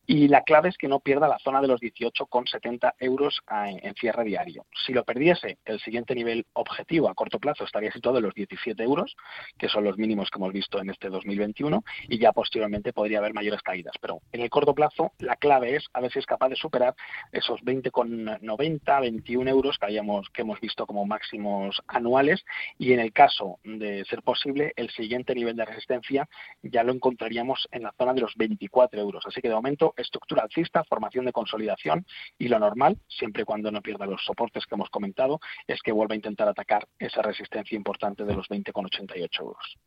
Y 0.06 0.26
la 0.26 0.42
clave 0.42 0.70
es 0.70 0.76
que 0.76 0.88
no 0.88 0.98
pierda 0.98 1.28
la 1.28 1.38
zona 1.38 1.60
de 1.60 1.68
los 1.68 1.80
18,70 1.80 2.94
euros 2.98 3.40
en 3.48 3.94
cierre 3.94 4.24
diario. 4.24 4.66
Si 4.84 4.92
lo 4.92 5.04
perdiese, 5.04 5.58
el 5.64 5.78
siguiente 5.78 5.99
nivel 6.14 6.46
objetivo 6.52 7.08
a 7.08 7.14
corto 7.14 7.38
plazo 7.38 7.64
estaría 7.64 7.92
situado 7.92 8.18
en 8.18 8.24
los 8.24 8.34
17 8.34 8.82
euros, 8.82 9.16
que 9.58 9.68
son 9.68 9.84
los 9.84 9.98
mínimos 9.98 10.30
que 10.30 10.38
hemos 10.38 10.52
visto 10.52 10.80
en 10.80 10.90
este 10.90 11.08
2021, 11.08 11.82
y 12.08 12.18
ya 12.18 12.32
posteriormente 12.32 12.92
podría 12.92 13.18
haber 13.18 13.34
mayores 13.34 13.62
caídas. 13.62 13.94
Pero 14.00 14.20
en 14.32 14.40
el 14.40 14.50
corto 14.50 14.74
plazo 14.74 15.12
la 15.18 15.36
clave 15.36 15.76
es 15.76 15.86
a 15.92 16.00
ver 16.00 16.12
si 16.12 16.18
es 16.18 16.26
capaz 16.26 16.48
de 16.48 16.56
superar 16.56 16.94
esos 17.32 17.60
20,90, 17.60 19.00
21 19.00 19.50
euros 19.50 19.78
que, 19.78 19.86
hayamos, 19.86 20.28
que 20.30 20.42
hemos 20.42 20.60
visto 20.60 20.86
como 20.86 21.06
máximos 21.06 21.80
anuales 21.86 22.44
y 22.78 22.92
en 22.92 23.00
el 23.00 23.12
caso 23.12 23.58
de 23.64 24.04
ser 24.04 24.22
posible 24.22 24.72
el 24.76 24.90
siguiente 24.90 25.34
nivel 25.34 25.56
de 25.56 25.64
resistencia 25.64 26.28
ya 26.62 26.82
lo 26.82 26.92
encontraríamos 26.92 27.68
en 27.70 27.82
la 27.82 27.92
zona 27.98 28.14
de 28.14 28.20
los 28.20 28.34
24 28.36 29.00
euros. 29.00 29.24
Así 29.26 29.40
que 29.40 29.48
de 29.48 29.54
momento 29.54 29.94
estructura 29.96 30.42
alcista, 30.42 30.84
formación 30.84 31.24
de 31.24 31.32
consolidación 31.32 32.06
y 32.38 32.48
lo 32.48 32.58
normal, 32.58 32.98
siempre 33.08 33.42
y 33.42 33.44
cuando 33.44 33.70
no 33.70 33.82
pierda 33.82 34.06
los 34.06 34.24
soportes 34.24 34.66
que 34.66 34.74
hemos 34.74 34.90
comentado, 34.90 35.40
es 35.66 35.80
que 35.82 35.89
vuelva 35.92 36.14
a 36.14 36.16
intentar 36.16 36.48
atacar 36.48 36.86
esa 36.98 37.22
resistencia 37.22 37.76
importante 37.76 38.24
de 38.24 38.34
los 38.34 38.48
20,88 38.48 39.40
euros. 39.40 39.78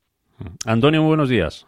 Antonio, 0.65 1.03
buenos 1.03 1.29
días. 1.29 1.67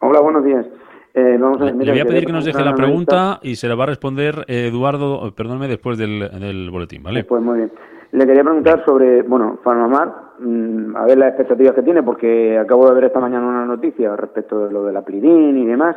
Hola, 0.00 0.20
buenos 0.20 0.44
días. 0.44 0.66
Eh, 1.14 1.38
le, 1.38 1.92
voy 1.92 2.00
a 2.00 2.06
pedir 2.06 2.24
que 2.24 2.32
nos 2.32 2.44
deje 2.44 2.64
la 2.64 2.74
pregunta 2.74 3.38
y 3.42 3.56
se 3.56 3.68
la 3.68 3.74
va 3.74 3.84
a 3.84 3.88
responder 3.88 4.46
Eduardo, 4.48 5.34
perdónme, 5.34 5.68
después 5.68 5.98
del, 5.98 6.70
boletín, 6.70 7.02
¿vale? 7.02 7.24
Pues 7.24 7.42
muy 7.42 7.58
bien. 7.58 7.72
Le 8.12 8.26
quería 8.26 8.42
preguntar 8.42 8.84
sobre, 8.84 9.22
bueno, 9.22 9.58
Farmamar, 9.62 10.12
mm, 10.38 10.96
a 10.96 11.04
ver 11.04 11.18
las 11.18 11.28
expectativas 11.28 11.74
que 11.74 11.82
tiene, 11.82 12.02
porque 12.02 12.58
acabo 12.58 12.88
de 12.88 12.94
ver 12.94 13.04
esta 13.04 13.20
mañana 13.20 13.46
una 13.46 13.66
noticia 13.66 14.16
respecto 14.16 14.66
de 14.66 14.72
lo 14.72 14.84
de 14.84 14.92
la 14.92 15.02
Plidin 15.02 15.58
y 15.58 15.66
demás. 15.66 15.96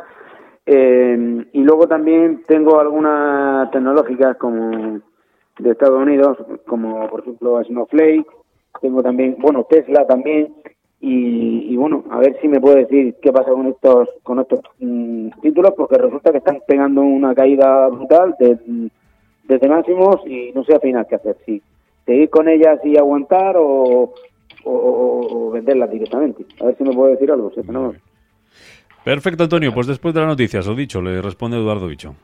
Eh, 0.66 1.46
y 1.52 1.62
luego 1.62 1.86
también 1.86 2.42
tengo 2.46 2.80
algunas 2.80 3.70
tecnológicas 3.70 4.36
como 4.36 5.00
de 5.58 5.70
Estados 5.70 6.00
Unidos, 6.00 6.38
como 6.66 7.08
por 7.08 7.20
ejemplo 7.20 7.62
Snowflake, 7.64 8.26
tengo 8.80 9.02
también, 9.02 9.36
bueno, 9.38 9.64
Tesla 9.68 10.06
también, 10.06 10.52
y, 10.98 11.76
bueno, 11.76 12.04
a 12.10 12.18
ver 12.18 12.36
si 12.40 12.48
me 12.48 12.60
puede 12.60 12.84
decir 12.84 13.14
qué 13.22 13.30
pasa 13.30 13.50
con 13.50 13.66
estos 13.66 14.08
con 14.22 14.40
estos 14.40 14.60
mm, 14.80 15.28
títulos, 15.42 15.72
porque 15.76 15.98
resulta 15.98 16.32
que 16.32 16.38
están 16.38 16.60
pegando 16.66 17.02
una 17.02 17.34
caída 17.34 17.86
brutal 17.88 18.34
de, 18.40 18.58
desde 19.44 19.68
máximos 19.68 20.16
y 20.26 20.50
no 20.52 20.64
sé 20.64 20.74
al 20.74 20.80
final 20.80 21.06
qué 21.08 21.16
hacer, 21.16 21.36
si 21.44 21.62
seguir 22.06 22.30
con 22.30 22.48
ellas 22.48 22.80
y 22.84 22.96
aguantar 22.96 23.56
o, 23.56 24.14
o, 24.64 25.50
venderlas 25.52 25.90
directamente. 25.90 26.44
A 26.60 26.66
ver 26.66 26.76
si 26.76 26.84
me 26.84 26.94
puede 26.94 27.12
decir 27.12 27.30
algo, 27.30 27.52
no 27.68 27.94
Perfecto, 29.04 29.44
Antonio. 29.44 29.72
Pues 29.72 29.86
después 29.86 30.14
de 30.14 30.20
las 30.20 30.28
noticias, 30.28 30.66
lo 30.66 30.74
dicho, 30.74 31.00
le 31.00 31.22
responde 31.22 31.56
Eduardo 31.56 31.86
Bicho. 31.86 32.16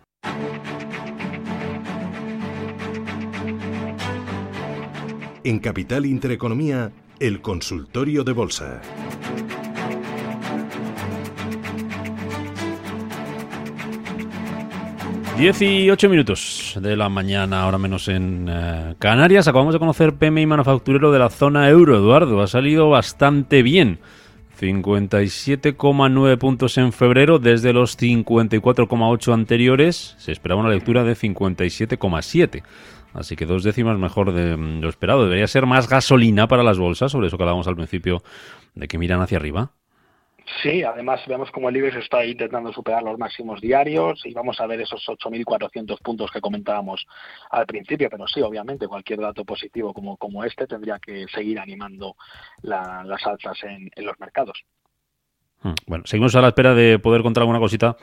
En 5.44 5.58
Capital 5.58 6.06
Intereconomía, 6.06 6.92
el 7.18 7.40
consultorio 7.40 8.22
de 8.22 8.32
bolsa. 8.32 8.80
Dieciocho 15.36 16.08
minutos 16.08 16.78
de 16.80 16.96
la 16.96 17.08
mañana, 17.08 17.62
ahora 17.62 17.76
menos 17.78 18.06
en 18.06 18.46
eh, 18.48 18.94
Canarias. 19.00 19.48
Acabamos 19.48 19.74
de 19.74 19.80
conocer 19.80 20.14
PMI 20.14 20.46
manufacturero 20.46 21.10
de 21.10 21.18
la 21.18 21.28
zona 21.28 21.68
euro, 21.68 21.96
Eduardo. 21.96 22.40
Ha 22.40 22.46
salido 22.46 22.88
bastante 22.88 23.64
bien. 23.64 23.98
57,9 24.60 26.38
puntos 26.38 26.78
en 26.78 26.92
febrero 26.92 27.40
desde 27.40 27.72
los 27.72 27.98
54,8 27.98 29.34
anteriores. 29.34 30.14
Se 30.18 30.30
esperaba 30.30 30.60
una 30.60 30.70
lectura 30.70 31.02
de 31.02 31.16
57,7. 31.16 32.62
Así 33.14 33.36
que 33.36 33.46
dos 33.46 33.62
décimas 33.62 33.98
mejor 33.98 34.32
de 34.32 34.56
lo 34.56 34.88
esperado. 34.88 35.24
Debería 35.24 35.46
ser 35.46 35.66
más 35.66 35.88
gasolina 35.88 36.48
para 36.48 36.62
las 36.62 36.78
bolsas, 36.78 37.12
sobre 37.12 37.26
eso 37.26 37.36
que 37.36 37.42
hablábamos 37.42 37.68
al 37.68 37.76
principio, 37.76 38.22
de 38.74 38.88
que 38.88 38.98
miran 38.98 39.20
hacia 39.20 39.38
arriba. 39.38 39.72
Sí, 40.60 40.82
además 40.82 41.20
vemos 41.26 41.50
como 41.50 41.68
el 41.68 41.76
IBEX 41.76 41.96
está 41.96 42.24
intentando 42.24 42.72
superar 42.72 43.02
los 43.02 43.18
máximos 43.18 43.60
diarios 43.60 44.20
y 44.24 44.34
vamos 44.34 44.60
a 44.60 44.66
ver 44.66 44.80
esos 44.80 45.02
8.400 45.06 46.00
puntos 46.02 46.30
que 46.30 46.40
comentábamos 46.40 47.06
al 47.50 47.64
principio, 47.66 48.08
pero 48.10 48.26
sí, 48.26 48.40
obviamente 48.42 48.88
cualquier 48.88 49.20
dato 49.20 49.44
positivo 49.44 49.94
como, 49.94 50.16
como 50.16 50.44
este 50.44 50.66
tendría 50.66 50.98
que 50.98 51.26
seguir 51.32 51.58
animando 51.58 52.16
las 52.62 53.26
alzas 53.26 53.58
en, 53.62 53.90
los 54.04 54.18
mercados. 54.18 54.64
Hmm, 55.62 55.74
bueno, 55.86 56.04
seguimos 56.06 56.34
a 56.34 56.40
la 56.40 56.48
espera 56.48 56.74
de 56.74 56.98
poder 56.98 57.22
contar 57.22 57.42
alguna 57.42 57.60
cosita 57.60 57.96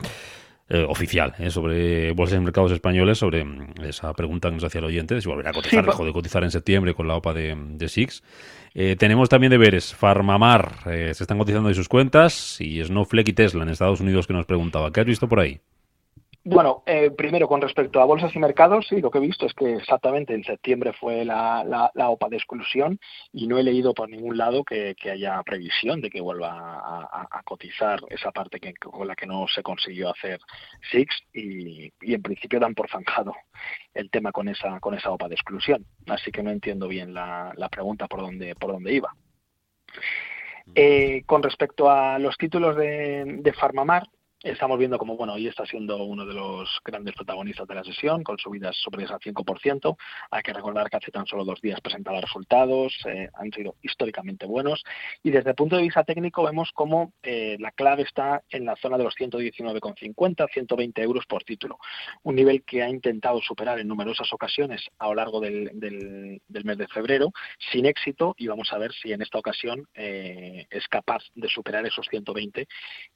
eh, 0.71 0.85
oficial 0.88 1.33
eh, 1.39 1.49
sobre 1.49 2.11
bolsas 2.11 2.38
y 2.38 2.41
mercados 2.41 2.71
españoles, 2.71 3.17
sobre 3.17 3.43
mm, 3.43 3.73
esa 3.85 4.13
pregunta 4.13 4.49
que 4.49 4.55
nos 4.55 4.63
hacía 4.63 4.79
el 4.79 4.85
oyente, 4.85 5.15
de 5.15 5.21
si 5.21 5.27
volverá 5.27 5.49
a 5.49 5.53
cotizar, 5.53 5.83
dejó 5.83 6.05
de 6.05 6.13
cotizar 6.13 6.43
en 6.43 6.51
septiembre 6.51 6.93
con 6.93 7.07
la 7.07 7.15
OPA 7.15 7.33
de, 7.33 7.57
de 7.57 7.89
SIX. 7.89 8.21
Eh, 8.75 8.95
tenemos 8.95 9.29
también 9.29 9.49
deberes. 9.49 9.95
Farmamar 9.95 10.75
se 10.83 11.09
están 11.09 11.39
cotizando 11.39 11.69
de 11.69 11.75
sus 11.75 11.89
cuentas 11.89 12.61
y 12.61 12.83
Snowflake 12.83 13.29
y 13.29 13.33
Tesla 13.33 13.63
en 13.63 13.69
Estados 13.69 13.99
Unidos 13.99 14.27
que 14.27 14.33
nos 14.33 14.45
preguntaba. 14.45 14.91
¿Qué 14.91 15.01
has 15.01 15.07
visto 15.07 15.27
por 15.27 15.39
ahí? 15.39 15.59
Bueno, 16.46 16.84
eh, 16.86 17.12
primero 17.12 17.50
con 17.50 17.60
respecto 17.60 18.00
a 18.00 18.05
bolsas 18.05 18.34
y 18.34 18.39
mercados, 18.39 18.88
sí, 18.88 19.01
lo 19.01 19.12
que 19.12 19.17
he 19.17 19.22
visto 19.22 19.46
es 19.46 19.53
que 19.53 19.75
exactamente 19.75 20.34
en 20.34 20.46
septiembre 20.46 20.93
fue 20.93 21.25
la, 21.25 21.65
la, 21.93 22.10
OPA 22.10 22.29
de 22.29 22.38
exclusión 22.38 22.98
y 23.34 23.46
no 23.46 23.58
he 23.58 23.63
leído 23.63 23.93
por 23.93 24.10
ningún 24.10 24.38
lado 24.38 24.63
que, 24.63 24.96
haya 25.12 25.43
previsión 25.43 26.00
de 26.00 26.10
que 26.10 26.22
vuelva 26.22 26.48
a, 26.50 27.41
cotizar 27.43 28.00
esa 28.10 28.31
parte 28.31 28.60
que, 28.60 28.74
con 28.74 29.05
la 29.08 29.15
que 29.15 29.27
no 29.27 29.48
se 29.48 29.62
consiguió 29.62 30.12
hacer 30.12 30.39
SIX 30.91 31.15
y, 31.34 31.91
en 32.01 32.22
principio 32.22 32.60
dan 32.60 32.74
por 32.74 32.89
zanjado 32.89 33.34
el 33.93 34.10
tema 34.10 34.31
con 34.31 34.48
esa 34.48 34.79
con 34.79 34.93
esa 34.93 35.12
OPA 35.12 35.27
de 35.27 35.36
exclusión. 35.36 35.86
Así 36.08 36.31
que 36.31 36.41
no 36.41 36.51
entiendo 36.51 36.88
bien 36.88 37.13
la, 37.13 37.53
pregunta 37.69 38.08
por 38.08 38.22
dónde 38.22 38.55
por 38.55 38.72
dónde 38.72 38.93
iba. 38.93 39.13
Mm. 40.65 40.72
Eh, 40.75 41.24
con 41.25 41.43
respecto 41.43 41.91
a 41.91 42.17
los 42.17 42.38
títulos 42.38 42.77
de, 42.77 43.25
de 43.25 43.53
Farmamar, 43.53 44.08
Estamos 44.41 44.79
viendo 44.79 44.98
como, 44.98 45.17
bueno, 45.17 45.34
hoy 45.34 45.48
está 45.48 45.65
siendo 45.65 45.98
uno 45.98 46.25
de 46.25 46.34
los 46.34 46.79
grandes 46.86 47.13
protagonistas 47.13 47.67
de 47.67 47.75
la 47.75 47.84
sesión, 47.84 48.24
con 48.24 48.38
subidas 48.38 48.74
sobre 48.77 49.03
ese 49.03 49.13
5%. 49.13 49.98
Hay 50.31 50.43
que 50.43 50.53
recordar 50.53 50.89
que 50.89 50.96
hace 50.96 51.12
tan 51.12 51.25
solo 51.25 51.43
dos 51.43 51.60
días 51.60 51.81
presentaba 51.81 52.22
resultados, 52.22 52.93
eh, 53.05 53.27
han 53.34 53.51
sido 53.51 53.75
históricamente 53.81 54.46
buenos. 54.46 54.81
Y 55.24 55.31
desde 55.31 55.50
el 55.50 55.55
punto 55.58 55.75
de 55.75 55.81
vista 55.81 56.05
técnico 56.05 56.43
vemos 56.43 56.72
como 56.74 57.12
eh, 57.22 57.58
la 57.60 57.72
clave 57.72 58.03
está 58.03 58.41
en 58.50 58.63
la 58.63 58.77
zona 58.77 58.98
de 58.98 59.03
los 59.03 59.13
119,50, 59.15 60.48
120 60.53 61.01
euros 61.01 61.25
por 61.25 61.43
título. 61.43 61.77
Un 62.24 62.36
nivel 62.36 62.63
que 62.63 62.81
ha 62.81 62.89
intentado 62.89 63.41
superar 63.41 63.77
en 63.79 63.89
numerosas 63.89 64.31
ocasiones 64.31 64.88
a 65.00 65.10
lo 65.10 65.15
largo 65.15 65.41
del, 65.41 65.69
del, 65.74 66.63
mes 66.63 66.77
de 66.77 66.88
febrero, 66.88 67.34
sin 67.74 67.86
éxito. 67.86 68.36
Y 68.38 68.48
vamos 68.48 68.72
a 68.72 68.77
ver 68.77 68.93
si 68.93 69.12
en 69.12 69.22
esta 69.22 69.38
ocasión 69.38 69.86
eh, 69.96 70.65
es 70.69 70.88
capaz 70.88 71.24
de 71.36 71.50
superar 71.50 71.86
esos 71.86 72.08
120 72.10 72.65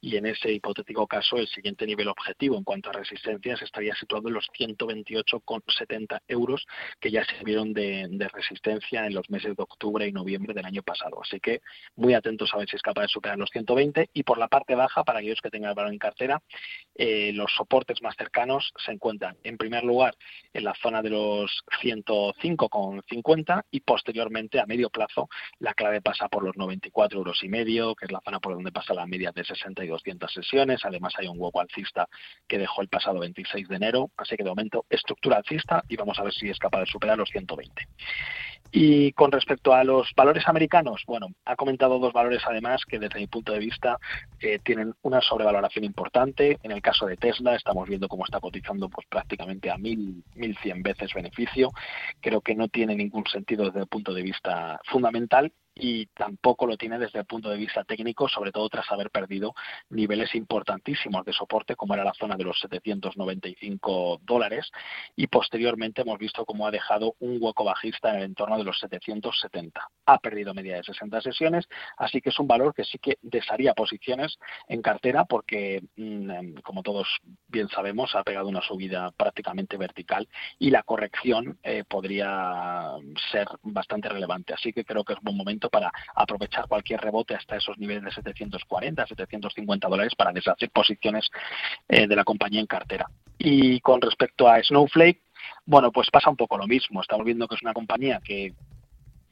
y 0.02 0.16
en 0.18 0.26
ese 0.26 0.52
hipotético 0.52 1.06
caso, 1.14 1.36
el 1.36 1.46
siguiente 1.46 1.86
nivel 1.86 2.08
objetivo 2.08 2.56
en 2.56 2.64
cuanto 2.64 2.90
a 2.90 2.92
resistencias 2.92 3.62
estaría 3.62 3.94
situado 3.94 4.26
en 4.26 4.34
los 4.34 4.48
128,70 4.58 6.20
euros 6.26 6.66
que 6.98 7.12
ya 7.12 7.24
sirvieron 7.24 7.72
de, 7.72 8.08
resistencia 8.32 9.06
en 9.06 9.14
los 9.14 9.30
meses 9.30 9.54
de 9.56 9.62
octubre 9.62 10.08
y 10.08 10.12
noviembre 10.12 10.54
del 10.54 10.64
año 10.64 10.82
pasado. 10.82 11.20
Así 11.22 11.38
que 11.38 11.60
muy 11.94 12.14
atentos 12.14 12.50
a 12.52 12.58
ver 12.58 12.68
si 12.68 12.74
es 12.74 12.82
capaz 12.82 13.02
de 13.02 13.08
superar 13.08 13.38
los 13.38 13.50
120 13.50 14.10
y 14.12 14.22
por 14.24 14.38
la 14.38 14.48
parte 14.48 14.74
baja, 14.74 15.04
para 15.04 15.20
aquellos 15.20 15.40
que 15.40 15.50
tengan 15.50 15.70
el 15.70 15.76
valor 15.76 15.92
en 15.92 15.98
cartera, 15.98 16.42
eh, 16.96 17.32
los 17.32 17.52
soportes 17.54 18.02
más 18.02 18.16
cercanos 18.16 18.72
se 18.84 18.90
encuentran 18.90 19.36
en 19.44 19.56
primer 19.56 19.84
lugar 19.84 20.16
en 20.52 20.64
la 20.64 20.74
zona 20.74 21.00
de 21.00 21.10
los 21.10 21.62
105,50 21.80 23.64
y 23.70 23.80
posteriormente 23.80 24.58
a 24.58 24.66
medio 24.66 24.90
plazo 24.90 25.28
la 25.60 25.74
clave 25.74 26.00
pasa 26.00 26.28
por 26.28 26.42
los 26.42 26.56
94 26.56 27.18
euros 27.18 27.44
y 27.44 27.48
medio, 27.48 27.94
que 27.94 28.06
es 28.06 28.12
la 28.12 28.20
zona 28.24 28.40
por 28.40 28.54
donde 28.54 28.72
pasa 28.72 28.94
la 28.94 29.06
media 29.06 29.30
de 29.30 29.44
60 29.44 29.84
y 29.84 29.88
200 29.88 30.32
sesiones, 30.32 30.84
además 30.84 31.03
hay 31.18 31.26
un 31.26 31.36
hueco 31.38 31.60
alcista 31.60 32.08
que 32.46 32.58
dejó 32.58 32.82
el 32.82 32.88
pasado 32.88 33.20
26 33.20 33.68
de 33.68 33.76
enero, 33.76 34.10
así 34.16 34.36
que 34.36 34.44
de 34.44 34.50
momento 34.50 34.86
estructura 34.88 35.38
alcista 35.38 35.82
y 35.88 35.96
vamos 35.96 36.18
a 36.18 36.22
ver 36.22 36.32
si 36.32 36.48
es 36.48 36.58
capaz 36.58 36.80
de 36.80 36.86
superar 36.86 37.18
los 37.18 37.30
120. 37.30 37.86
Y 38.76 39.12
con 39.12 39.30
respecto 39.30 39.72
a 39.72 39.84
los 39.84 40.12
valores 40.16 40.48
americanos, 40.48 41.04
bueno, 41.06 41.28
ha 41.44 41.54
comentado 41.54 42.00
dos 42.00 42.12
valores 42.12 42.42
además 42.44 42.84
que 42.84 42.98
desde 42.98 43.20
mi 43.20 43.28
punto 43.28 43.52
de 43.52 43.60
vista 43.60 43.98
eh, 44.40 44.58
tienen 44.64 44.94
una 45.02 45.20
sobrevaloración 45.20 45.84
importante. 45.84 46.58
En 46.60 46.72
el 46.72 46.82
caso 46.82 47.06
de 47.06 47.16
Tesla 47.16 47.54
estamos 47.54 47.88
viendo 47.88 48.08
cómo 48.08 48.24
está 48.24 48.40
cotizando 48.40 48.88
pues 48.88 49.06
prácticamente 49.08 49.70
a 49.70 49.78
mil, 49.78 50.24
mil 50.34 50.58
cien 50.58 50.82
veces 50.82 51.14
beneficio. 51.14 51.70
Creo 52.20 52.40
que 52.40 52.56
no 52.56 52.66
tiene 52.66 52.96
ningún 52.96 53.24
sentido 53.26 53.66
desde 53.66 53.80
el 53.80 53.86
punto 53.86 54.12
de 54.12 54.22
vista 54.22 54.80
fundamental 54.86 55.52
y 55.74 56.06
tampoco 56.06 56.66
lo 56.66 56.76
tiene 56.76 56.98
desde 56.98 57.18
el 57.18 57.24
punto 57.24 57.50
de 57.50 57.56
vista 57.56 57.84
técnico, 57.84 58.28
sobre 58.28 58.52
todo 58.52 58.68
tras 58.68 58.90
haber 58.92 59.10
perdido 59.10 59.54
niveles 59.90 60.34
importantísimos 60.34 61.24
de 61.24 61.32
soporte, 61.32 61.74
como 61.74 61.94
era 61.94 62.04
la 62.04 62.14
zona 62.14 62.36
de 62.36 62.44
los 62.44 62.58
795 62.60 64.20
dólares, 64.22 64.70
y 65.16 65.26
posteriormente 65.26 66.02
hemos 66.02 66.18
visto 66.18 66.44
cómo 66.44 66.66
ha 66.66 66.70
dejado 66.70 67.16
un 67.18 67.38
hueco 67.40 67.64
bajista 67.64 68.10
en 68.10 68.16
el 68.16 68.22
entorno 68.24 68.56
de 68.58 68.64
los 68.64 68.78
770. 68.78 69.88
Ha 70.06 70.18
perdido 70.18 70.54
media 70.54 70.76
de 70.76 70.84
60 70.84 71.20
sesiones, 71.20 71.68
así 71.96 72.20
que 72.20 72.30
es 72.30 72.38
un 72.38 72.46
valor 72.46 72.74
que 72.74 72.84
sí 72.84 72.98
que 72.98 73.18
desharía 73.22 73.74
posiciones 73.74 74.38
en 74.68 74.82
cartera 74.82 75.24
porque, 75.24 75.82
mm, 75.96 76.60
como 76.62 76.82
todos 76.82 77.08
bien 77.48 77.68
sabemos, 77.68 78.14
ha 78.14 78.22
pegado 78.22 78.48
una 78.48 78.62
subida 78.62 79.10
prácticamente 79.12 79.76
vertical 79.76 80.28
y 80.58 80.70
la 80.70 80.82
corrección 80.82 81.58
eh, 81.62 81.84
podría 81.88 82.92
ser 83.30 83.46
bastante 83.62 84.08
relevante. 84.08 84.54
Así 84.54 84.72
que 84.72 84.84
creo 84.84 85.04
que 85.04 85.14
es 85.14 85.20
buen 85.22 85.36
momento 85.36 85.63
para 85.68 85.90
aprovechar 86.14 86.66
cualquier 86.68 87.00
rebote 87.00 87.34
hasta 87.34 87.56
esos 87.56 87.78
niveles 87.78 88.04
de 88.04 88.10
740, 88.10 89.06
750 89.06 89.88
dólares 89.88 90.14
para 90.14 90.32
deshacer 90.32 90.70
posiciones 90.70 91.28
eh, 91.88 92.06
de 92.06 92.16
la 92.16 92.24
compañía 92.24 92.60
en 92.60 92.66
cartera. 92.66 93.06
Y 93.38 93.80
con 93.80 94.00
respecto 94.00 94.48
a 94.48 94.62
Snowflake, 94.62 95.20
bueno, 95.66 95.90
pues 95.92 96.10
pasa 96.10 96.30
un 96.30 96.36
poco 96.36 96.58
lo 96.58 96.66
mismo. 96.66 97.00
Estamos 97.00 97.24
viendo 97.24 97.48
que 97.48 97.54
es 97.54 97.62
una 97.62 97.72
compañía 97.72 98.20
que 98.24 98.52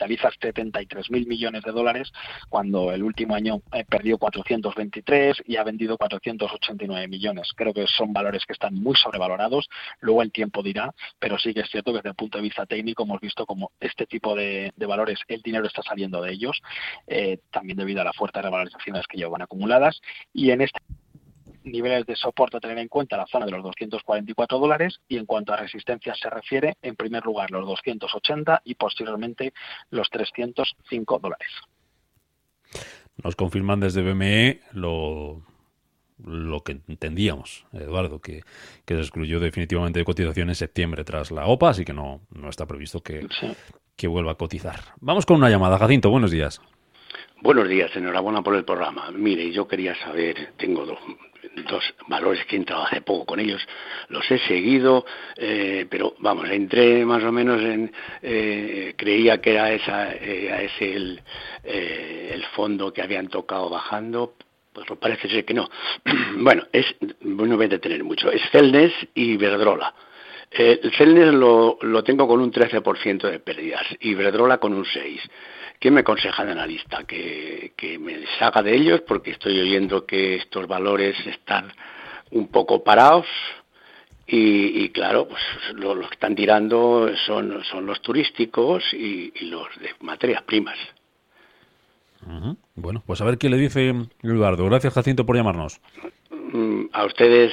capitaliza 0.02 0.30
73 0.40 1.10
mil 1.10 1.26
millones 1.26 1.62
de 1.62 1.70
dólares 1.70 2.12
cuando 2.48 2.92
el 2.92 3.02
último 3.02 3.34
año 3.34 3.62
eh, 3.72 3.84
perdió 3.88 4.18
423 4.18 5.42
y 5.46 5.56
ha 5.56 5.64
vendido 5.64 5.96
489 5.96 7.08
millones. 7.08 7.52
Creo 7.54 7.72
que 7.72 7.86
son 7.86 8.12
valores 8.12 8.44
que 8.44 8.52
están 8.52 8.74
muy 8.74 8.96
sobrevalorados. 8.96 9.68
Luego 10.00 10.22
el 10.22 10.32
tiempo 10.32 10.62
dirá, 10.62 10.92
pero 11.18 11.38
sí 11.38 11.54
que 11.54 11.60
es 11.60 11.70
cierto 11.70 11.92
que 11.92 11.98
desde 11.98 12.10
el 12.10 12.14
punto 12.16 12.38
de 12.38 12.42
vista 12.42 12.66
técnico 12.66 13.04
hemos 13.04 13.20
visto 13.20 13.46
como 13.46 13.70
este 13.80 14.06
tipo 14.06 14.34
de, 14.34 14.72
valores, 14.76 15.20
el 15.28 15.40
dinero 15.40 15.66
está 15.66 15.82
saliendo 15.82 16.20
de 16.20 16.32
ellos, 16.32 16.60
eh, 17.06 17.38
también 17.50 17.78
debido 17.78 18.00
a 18.00 18.04
la 18.04 18.12
fuerte 18.12 18.42
revalorizaciones 18.42 19.06
que 19.06 19.18
llevan 19.18 19.42
acumuladas. 19.42 20.00
Y 20.32 20.50
en 20.50 20.62
este 20.62 20.80
niveles 21.64 22.06
de 22.06 22.16
soporte 22.16 22.56
a 22.56 22.60
tener 22.60 22.78
en 22.78 22.88
cuenta 22.88 23.16
la 23.16 23.26
zona 23.26 23.46
de 23.46 23.52
los 23.52 23.62
244 23.62 24.58
dólares 24.58 25.00
y 25.08 25.16
en 25.16 25.26
cuanto 25.26 25.52
a 25.52 25.56
resistencia 25.56 26.14
se 26.14 26.30
refiere, 26.30 26.76
en 26.82 26.96
primer 26.96 27.24
lugar 27.24 27.50
los 27.50 27.66
280 27.66 28.62
y 28.64 28.74
posteriormente 28.74 29.52
los 29.90 30.08
305 30.10 31.18
dólares. 31.18 31.50
Nos 33.22 33.36
confirman 33.36 33.80
desde 33.80 34.02
BME 34.02 34.60
lo, 34.72 35.42
lo 36.24 36.60
que 36.60 36.80
entendíamos, 36.88 37.66
Eduardo, 37.72 38.20
que, 38.20 38.42
se 38.86 38.98
excluyó 38.98 39.40
definitivamente 39.40 39.98
de 39.98 40.04
cotización 40.04 40.48
en 40.48 40.54
septiembre 40.54 41.04
tras 41.04 41.30
la 41.30 41.46
OPA, 41.46 41.70
así 41.70 41.84
que 41.84 41.92
no, 41.92 42.20
no 42.30 42.48
está 42.48 42.66
previsto 42.66 43.02
que, 43.02 43.26
que 43.96 44.08
vuelva 44.08 44.32
a 44.32 44.36
cotizar. 44.36 44.80
Vamos 45.00 45.26
con 45.26 45.36
una 45.36 45.50
llamada. 45.50 45.78
Jacinto, 45.78 46.10
buenos 46.10 46.30
días. 46.30 46.60
Buenos 47.42 47.68
días, 47.68 47.94
enhorabuena 47.96 48.42
por 48.42 48.54
el 48.54 48.64
programa. 48.64 49.10
Mire, 49.10 49.52
yo 49.52 49.66
quería 49.66 49.94
saber, 49.96 50.52
tengo 50.56 50.86
dos, 50.86 50.98
valores 52.08 52.44
que 52.46 52.56
he 52.56 52.58
entrado 52.58 52.84
hace 52.84 53.00
poco 53.00 53.26
con 53.26 53.40
ellos, 53.40 53.66
los 54.08 54.28
he 54.30 54.38
seguido, 54.40 55.04
eh, 55.36 55.86
pero 55.88 56.14
vamos, 56.18 56.48
entré 56.50 57.04
más 57.04 57.22
o 57.24 57.32
menos 57.32 57.60
en, 57.62 57.92
eh, 58.22 58.94
creía 58.96 59.40
que 59.40 59.52
era 59.52 59.72
esa, 59.72 60.12
eh, 60.12 60.70
ese 60.76 60.94
el, 60.94 61.22
el 61.64 62.44
fondo 62.54 62.92
que 62.92 63.02
habían 63.02 63.28
tocado 63.28 63.68
bajando, 63.68 64.34
pues 64.72 64.86
parece 64.98 65.28
ser 65.28 65.44
que 65.44 65.54
no. 65.54 65.68
bueno, 66.38 66.64
es, 66.72 66.86
no 67.20 67.56
voy 67.56 67.66
a 67.66 67.68
detener 67.68 68.04
mucho, 68.04 68.30
es 68.30 68.42
Celnes 68.50 68.92
y 69.14 69.36
Verdrola. 69.36 69.94
el 70.50 70.92
Celnes 70.96 71.32
lo, 71.34 71.78
lo 71.82 72.04
tengo 72.04 72.26
con 72.26 72.40
un 72.40 72.52
13% 72.52 73.30
de 73.30 73.40
pérdidas 73.40 73.86
y 74.00 74.14
Verdrola 74.14 74.58
con 74.58 74.74
un 74.74 74.84
6%. 74.84 75.20
¿Qué 75.82 75.90
me 75.90 76.02
aconseja 76.02 76.44
el 76.44 76.50
analista? 76.50 77.02
Que, 77.02 77.72
me 77.98 78.16
deshaga 78.16 78.62
de 78.62 78.72
ellos 78.72 79.00
porque 79.00 79.32
estoy 79.32 79.58
oyendo 79.58 80.06
que 80.06 80.36
estos 80.36 80.68
valores 80.68 81.16
están 81.26 81.72
un 82.30 82.46
poco 82.46 82.84
parados 82.84 83.26
y, 84.24 84.88
claro, 84.90 85.26
pues 85.26 85.42
los 85.74 86.08
que 86.08 86.14
están 86.14 86.36
tirando 86.36 87.10
son, 87.26 87.64
son 87.64 87.84
los 87.84 88.00
turísticos 88.00 88.84
y, 88.92 89.32
los 89.46 89.66
de 89.80 89.90
materias 90.02 90.44
primas. 90.44 90.78
Bueno, 92.76 93.02
pues 93.04 93.20
a 93.20 93.24
ver 93.24 93.36
qué 93.36 93.50
le 93.50 93.56
dice 93.56 93.92
Eduardo. 94.22 94.64
Gracias, 94.66 94.94
Jacinto, 94.94 95.26
por 95.26 95.34
llamarnos. 95.34 95.80
Mm, 96.30 96.84
a 96.92 97.04
ustedes. 97.06 97.52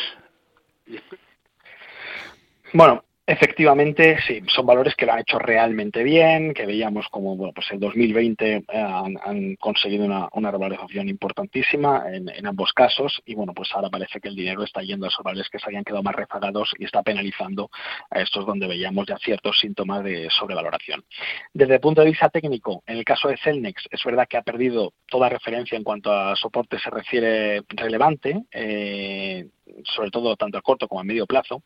Bueno, 2.74 3.04
Efectivamente, 3.32 4.18
sí, 4.26 4.42
son 4.48 4.66
valores 4.66 4.96
que 4.96 5.06
lo 5.06 5.14
han 5.14 5.20
hecho 5.20 5.38
realmente 5.38 6.02
bien, 6.02 6.52
que 6.52 6.66
veíamos 6.66 7.08
como 7.10 7.36
bueno, 7.36 7.54
pues 7.54 7.68
el 7.70 7.80
2020 7.80 8.56
eh, 8.56 8.64
han, 8.74 9.56
conseguido 9.58 10.04
una, 10.06 10.28
una, 10.32 10.50
revalorización 10.50 11.10
importantísima 11.10 12.06
en, 12.12 12.48
ambos 12.48 12.74
casos 12.74 13.22
y 13.28 13.36
bueno, 13.36 13.54
pues 13.54 13.70
ahora 13.76 13.92
parece 13.92 14.20
que 14.20 14.30
el 14.30 14.36
dinero 14.36 14.64
está 14.64 14.82
yendo 14.82 15.06
a 15.06 15.10
esos 15.10 15.24
valores 15.24 15.48
que 15.48 15.60
se 15.60 15.68
habían 15.68 15.84
quedado 15.84 16.02
más 16.02 16.16
rezagados 16.16 16.74
y 16.80 16.86
está 16.86 17.04
penalizando 17.04 17.70
a 18.10 18.20
estos 18.20 18.48
donde 18.48 18.66
veíamos 18.66 19.06
ya 19.06 19.20
ciertos 19.20 19.60
síntomas 19.60 20.04
de 20.04 20.28
sobrevaloración. 20.32 21.06
Desde 21.54 21.76
el 21.76 21.80
punto 21.82 22.02
de 22.02 22.10
vista 22.10 22.30
técnico, 22.30 22.82
en 22.88 22.98
el 22.98 23.06
caso 23.06 23.28
de 23.28 23.38
Celnex, 23.38 23.84
es 23.92 24.04
verdad 24.04 24.28
que 24.28 24.38
ha 24.38 24.42
perdido 24.42 24.94
toda 25.06 25.30
referencia 25.30 25.78
en 25.78 25.84
cuanto 25.84 26.12
a 26.12 26.36
soporte 26.36 26.80
se 26.80 26.90
refiere 26.90 27.62
relevante. 27.70 28.42
Eh, 28.52 29.46
sobre 29.84 30.12
todo 30.12 30.36
tanto 30.36 30.58
a 30.58 30.62
corto 30.62 30.88
como 30.88 31.02
a 31.02 31.04
medio 31.04 31.26
plazo, 31.26 31.64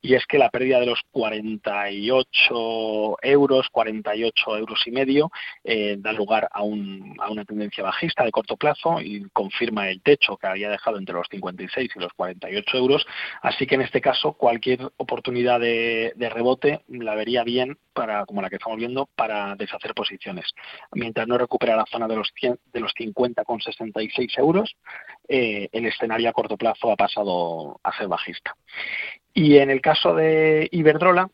y 0.00 0.14
es 0.14 0.26
que 0.26 0.38
la 0.38 0.50
pérdida 0.50 0.80
de 0.80 0.86
los 0.86 1.00
48 1.10 3.18
euros, 3.22 3.68
48 3.70 4.56
euros 4.56 4.82
y 4.86 4.90
medio, 4.90 5.30
eh, 5.64 5.96
da 5.98 6.12
lugar 6.12 6.48
a, 6.52 6.62
un, 6.62 7.16
a, 7.20 7.30
una 7.30 7.44
tendencia 7.44 7.84
bajista 7.84 8.24
de 8.24 8.30
corto 8.30 8.56
plazo 8.56 9.00
y 9.00 9.28
confirma 9.32 9.88
el 9.88 10.02
techo 10.02 10.36
que 10.36 10.46
había 10.46 10.70
dejado 10.70 10.98
entre 10.98 11.14
los 11.14 11.26
56 11.30 11.90
y 11.94 11.98
los 11.98 12.12
48 12.14 12.76
euros. 12.76 13.06
Así 13.42 13.66
que 13.66 13.76
en 13.76 13.82
este 13.82 14.00
caso, 14.00 14.32
cualquier 14.32 14.90
oportunidad 14.96 15.60
de, 15.60 16.12
rebote 16.16 16.80
la 16.88 17.14
vería 17.14 17.44
bien 17.44 17.78
para, 17.96 18.26
como 18.26 18.42
la 18.42 18.50
que 18.50 18.56
estamos 18.56 18.78
viendo, 18.78 19.08
para 19.16 19.56
deshacer 19.56 19.94
posiciones. 19.94 20.52
Mientras 20.92 21.26
no 21.26 21.38
recupera 21.38 21.74
la 21.74 21.86
zona 21.86 22.06
de 22.06 22.14
los, 22.14 22.30
100, 22.38 22.58
de 22.72 22.80
los 22.80 22.92
50,66 22.94 24.38
euros, 24.38 24.76
eh, 25.26 25.68
el 25.72 25.86
escenario 25.86 26.28
a 26.28 26.32
corto 26.32 26.56
plazo 26.58 26.92
ha 26.92 26.96
pasado 26.96 27.80
a 27.82 27.96
ser 27.96 28.06
bajista. 28.06 28.54
Y 29.32 29.56
en 29.56 29.70
el 29.70 29.80
caso 29.80 30.14
de 30.14 30.68
Iberdrola, 30.70 31.30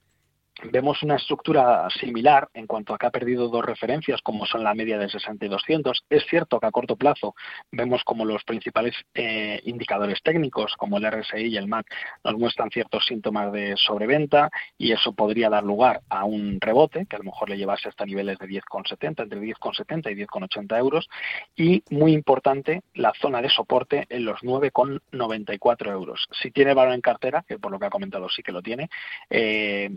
vemos 0.71 1.03
una 1.03 1.17
estructura 1.17 1.89
similar 1.91 2.49
en 2.55 2.67
cuanto 2.67 2.95
a 2.95 2.99
que 2.99 3.07
ha 3.07 3.11
perdido 3.11 3.49
dos 3.49 3.65
referencias, 3.65 4.21
como 4.23 4.47
son 4.47 4.63
la 4.63 4.75
media 4.75 4.99
de 4.99 5.09
60 5.09 5.45
y 5.45 5.49
200. 5.49 6.05
Es 6.09 6.25
cierto 6.29 6.61
que 6.61 6.67
a 6.67 6.71
corto 6.71 6.97
plazo 6.97 7.35
vemos 7.71 8.05
como 8.05 8.25
los 8.25 8.45
principales 8.45 8.95
eh, 9.15 9.61
indicadores 9.65 10.23
técnicos, 10.23 10.75
como 10.77 10.99
el 10.99 11.11
RSI 11.11 11.47
y 11.47 11.57
el 11.57 11.69
MAC, 11.69 11.87
nos 12.25 12.35
muestran 12.39 12.71
ciertos 12.71 13.07
síntomas 13.07 13.53
de 13.53 13.75
sobreventa 13.77 14.51
y 14.79 14.93
eso 14.93 15.13
podría 15.13 15.51
dar 15.51 15.65
lugar 15.65 16.03
a 16.09 16.25
un 16.25 16.59
rebote, 16.61 17.07
que 17.07 17.17
a 17.17 17.19
lo 17.19 17.25
mejor 17.25 17.51
le 17.51 17.59
llevase 17.59 17.89
hasta 17.89 18.07
niveles 18.07 18.39
de 18.39 18.47
10,70, 18.47 19.23
entre 19.23 19.41
10,70 19.41 20.13
y 20.13 20.25
10,80 20.25 20.79
euros. 20.79 21.09
Y 21.57 21.83
muy 21.91 22.13
importante, 22.13 22.83
la 22.95 23.13
zona 23.21 23.43
de 23.43 23.51
soporte 23.51 24.07
en 24.09 24.25
los 24.25 24.41
9,94 24.41 25.91
euros. 25.91 26.29
Si 26.41 26.51
tiene 26.51 26.75
valor 26.75 26.95
en 26.95 27.01
cartera, 27.01 27.45
que 27.47 27.59
por 27.59 27.71
lo 27.71 27.79
que 27.79 27.87
ha 27.87 27.91
comentado 27.91 28.29
sí 28.29 28.43
que 28.43 28.53
lo 28.53 28.63
tiene, 28.63 28.89
eh, 29.31 29.91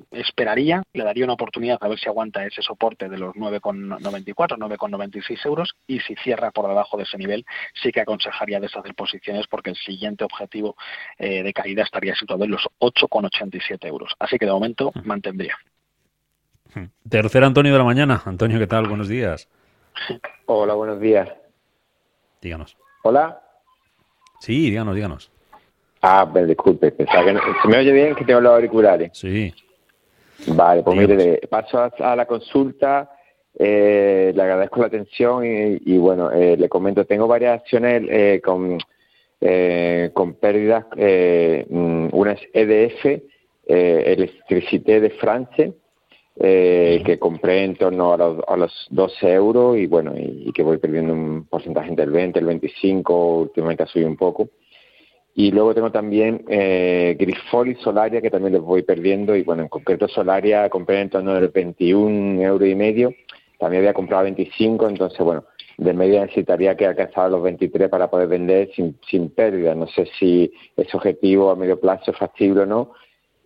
le 0.55 1.03
daría 1.03 1.25
una 1.25 1.33
oportunidad 1.33 1.77
a 1.81 1.87
ver 1.87 1.99
si 1.99 2.07
aguanta 2.07 2.45
ese 2.45 2.61
soporte 2.61 3.09
de 3.09 3.17
los 3.17 3.35
9,94, 3.35 4.57
9,96 4.57 5.45
euros 5.45 5.75
y 5.87 5.99
si 5.99 6.15
cierra 6.15 6.51
por 6.51 6.67
debajo 6.67 6.97
de 6.97 7.03
ese 7.03 7.17
nivel, 7.17 7.45
sí 7.81 7.91
que 7.91 8.01
aconsejaría 8.01 8.59
deshacer 8.59 8.95
posiciones 8.95 9.47
porque 9.47 9.71
el 9.71 9.75
siguiente 9.75 10.23
objetivo 10.23 10.75
eh, 11.17 11.43
de 11.43 11.53
caída 11.53 11.83
estaría 11.83 12.15
situado 12.15 12.45
en 12.45 12.51
los 12.51 12.67
8,87 12.79 13.85
euros. 13.87 14.13
Así 14.19 14.37
que 14.37 14.45
de 14.45 14.51
momento 14.51 14.91
mantendría. 15.03 15.55
Tercer 17.09 17.43
Antonio 17.43 17.71
de 17.71 17.77
la 17.77 17.85
mañana. 17.85 18.21
Antonio, 18.25 18.59
¿qué 18.59 18.67
tal? 18.67 18.87
Buenos 18.87 19.07
días. 19.07 19.47
Hola, 20.45 20.73
buenos 20.73 20.99
días. 20.99 21.29
Díganos. 22.41 22.77
Hola. 23.03 23.41
Sí, 24.39 24.69
díganos, 24.69 24.95
díganos. 24.95 25.31
Ah, 26.01 26.29
pues 26.31 26.47
disculpe, 26.47 26.91
pensaba 26.91 27.23
que 27.25 27.39
¿se 27.61 27.67
me 27.67 27.77
oye 27.77 27.91
bien 27.91 28.15
que 28.15 28.25
tengo 28.25 28.41
los 28.41 28.53
auriculares? 28.53 29.09
Sí. 29.13 29.53
Vale, 30.47 30.83
pues 30.83 30.97
mire, 30.97 31.41
paso 31.49 31.79
a, 31.79 32.15
la 32.15 32.25
consulta. 32.25 33.11
Eh, 33.57 34.33
le 34.35 34.41
agradezco 34.41 34.81
la 34.81 34.87
atención 34.87 35.43
y, 35.45 35.97
bueno, 35.97 36.31
eh, 36.31 36.57
le 36.57 36.67
comento, 36.67 37.05
tengo 37.05 37.27
varias 37.27 37.61
acciones 37.61 38.03
eh, 38.09 38.41
con, 38.43 38.77
con 40.13 40.33
pérdidas. 40.35 40.85
Mm, 41.69 42.07
una 42.11 42.33
es 42.33 42.41
EDF, 42.53 43.21
Electricité 43.67 44.99
de 44.99 45.09
France, 45.11 45.73
que 46.37 47.17
compré 47.19 47.63
en 47.63 47.75
torno 47.75 48.13
a 48.13 48.17
los, 48.17 48.43
a 48.47 48.57
los 48.57 48.87
12 48.89 49.33
euros 49.33 49.77
y 49.77 49.87
bueno, 49.87 50.13
y, 50.17 50.51
que 50.51 50.63
voy 50.63 50.77
perdiendo 50.77 51.13
un 51.13 51.45
porcentaje 51.45 51.95
del 51.95 52.11
20, 52.11 52.39
el 52.39 52.45
25, 52.45 53.37
últimamente 53.37 53.83
ha 53.83 53.87
subido 53.87 54.09
un 54.09 54.17
poco. 54.17 54.49
Y 55.37 55.51
luego 55.51 55.75
tengo 55.75 55.91
también 55.91 56.45
eh, 56.47 57.17
Grifol 57.19 57.75
Solaria, 57.81 58.21
que 58.21 58.31
también 58.31 58.53
les 58.53 58.61
voy 58.61 58.83
perdiendo. 58.83 59.35
Y 59.35 59.43
bueno, 59.43 59.63
en 59.63 59.69
concreto 59.69 60.07
Solaria 60.07 60.69
compré 60.69 61.01
en 61.01 61.09
torno 61.09 61.33
del 61.33 61.49
21 61.49 62.41
euros 62.41 62.67
y 62.67 62.73
medio. 62.73 63.13
También 63.59 63.81
había 63.81 63.93
comprado 63.93 64.23
25, 64.23 64.87
entonces 64.87 65.19
bueno, 65.19 65.43
de 65.77 65.93
media 65.93 66.21
necesitaría 66.21 66.75
que 66.75 66.85
alcanzara 66.85 67.29
los 67.29 67.43
23 67.43 67.89
para 67.89 68.09
poder 68.09 68.29
vender 68.29 68.71
sin, 68.73 68.97
sin 69.09 69.29
pérdida. 69.29 69.75
No 69.75 69.87
sé 69.87 70.07
si 70.17 70.51
ese 70.77 70.95
objetivo 70.95 71.51
a 71.51 71.55
medio 71.57 71.79
plazo 71.79 72.11
es 72.11 72.17
factible 72.17 72.61
o 72.61 72.65
no. 72.65 72.91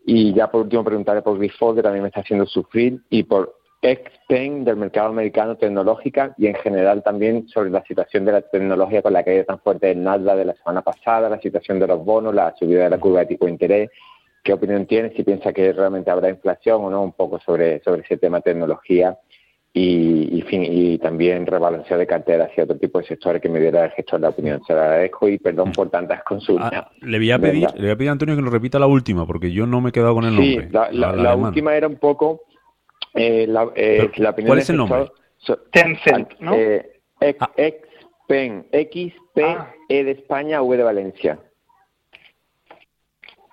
Y 0.06 0.34
ya 0.34 0.50
por 0.50 0.62
último 0.62 0.84
preguntarle 0.84 1.24
por 1.24 1.40
Grifol, 1.40 1.76
que 1.76 1.82
también 1.82 2.04
me 2.04 2.10
está 2.10 2.22
haciendo 2.22 2.46
sufrir, 2.46 3.00
y 3.10 3.24
por 3.24 3.59
Expen 3.82 4.66
del 4.66 4.76
mercado 4.76 5.08
americano 5.08 5.56
tecnológica 5.56 6.34
y 6.38 6.48
en 6.48 6.56
general 6.56 7.02
también 7.02 7.48
sobre 7.48 7.70
la 7.70 7.82
situación 7.86 8.26
de 8.26 8.34
la 8.34 8.42
tecnología 8.42 9.02
con 9.02 9.14
la 9.14 9.24
caída 9.24 9.46
tan 9.46 9.60
fuerte 9.60 9.88
del 9.88 10.04
Nasdaq 10.04 10.38
de 10.38 10.46
la 10.46 10.54
semana 10.56 10.82
pasada, 10.82 11.30
la 11.30 11.40
situación 11.40 11.80
de 11.80 11.88
los 11.88 12.04
bonos, 12.04 12.36
la 12.36 12.54
subida 12.60 12.84
de 12.84 12.90
la 12.90 12.98
curva 12.98 13.22
de 13.22 13.28
tipo 13.28 13.46
de 13.46 13.52
interés. 13.52 13.90
¿Qué 14.44 14.52
opinión 14.52 14.86
tiene? 14.86 15.14
Si 15.16 15.24
piensa 15.24 15.54
que 15.54 15.72
realmente 15.72 16.12
habrá 16.12 16.30
inflación 16.30 16.84
o 16.84 16.90
no, 16.90 17.02
un 17.04 17.14
poco 17.14 17.40
sobre, 17.40 17.82
sobre 17.82 18.02
ese 18.02 18.18
tema 18.18 18.42
tecnología 18.42 19.18
y, 19.72 20.38
y, 20.38 20.42
fin, 20.42 20.66
y 20.66 20.98
también 20.98 21.46
rebalanceo 21.46 21.98
de 21.98 22.08
cartera 22.08 22.46
hacia 22.46 22.66
otro 22.66 22.78
tipo 22.78 23.00
de 23.00 23.06
sectores 23.06 23.42
que 23.42 23.48
me 23.48 23.62
diera 23.62 23.86
el 23.86 23.92
gestor 23.92 24.20
la 24.20 24.30
opinión. 24.30 24.62
Se 24.68 24.74
lo 24.74 24.82
agradezco 24.82 25.30
y 25.30 25.38
perdón 25.38 25.72
por 25.72 25.90
tantas 25.90 26.22
consultas. 26.24 26.72
Ah, 26.74 26.92
le, 27.02 27.18
voy 27.18 27.32
a 27.32 27.40
pedir, 27.40 27.68
le 27.76 27.82
voy 27.84 27.92
a 27.92 27.96
pedir 27.96 28.10
a 28.10 28.12
Antonio 28.12 28.36
que 28.36 28.42
nos 28.42 28.52
repita 28.52 28.78
la 28.78 28.88
última 28.88 29.26
porque 29.26 29.54
yo 29.54 29.66
no 29.66 29.80
me 29.80 29.90
he 29.90 29.92
quedado 29.94 30.16
con 30.16 30.26
el 30.26 30.36
nombre. 30.36 30.68
Sí, 30.68 30.98
la 30.98 31.36
última 31.36 31.78
era 31.78 31.88
un 31.88 31.96
poco 31.96 32.42
eh, 33.14 33.46
la, 33.48 33.72
eh, 33.76 34.10
la 34.18 34.34
¿Cuál 34.34 34.60
es 34.60 34.70
el 34.70 34.78
nombre? 34.78 35.12
Tencent, 35.72 36.38
¿no? 36.40 36.54
Eh, 36.56 37.02
ah. 37.40 37.52
Xpen, 37.58 38.68
X, 38.72 39.14
P, 39.34 39.44
ah. 39.44 39.74
E 39.88 40.04
de 40.04 40.12
España, 40.12 40.62
V 40.62 40.78
de 40.78 40.84
Valencia. 40.84 41.40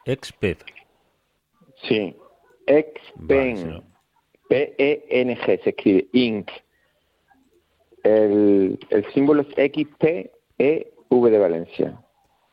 Xped. 0.04 0.58
Sí. 1.88 2.14
Xpen. 2.66 3.82
P-E-N-G, 4.48 5.62
se 5.64 5.70
escribe 5.70 6.06
Inc. 6.12 6.48
El, 8.04 8.78
el 8.90 9.12
símbolo 9.12 9.42
es 9.42 9.48
X, 9.56 9.88
P, 9.98 10.30
E, 10.58 10.92
V 11.08 11.30
de 11.30 11.38
Valencia. 11.38 12.00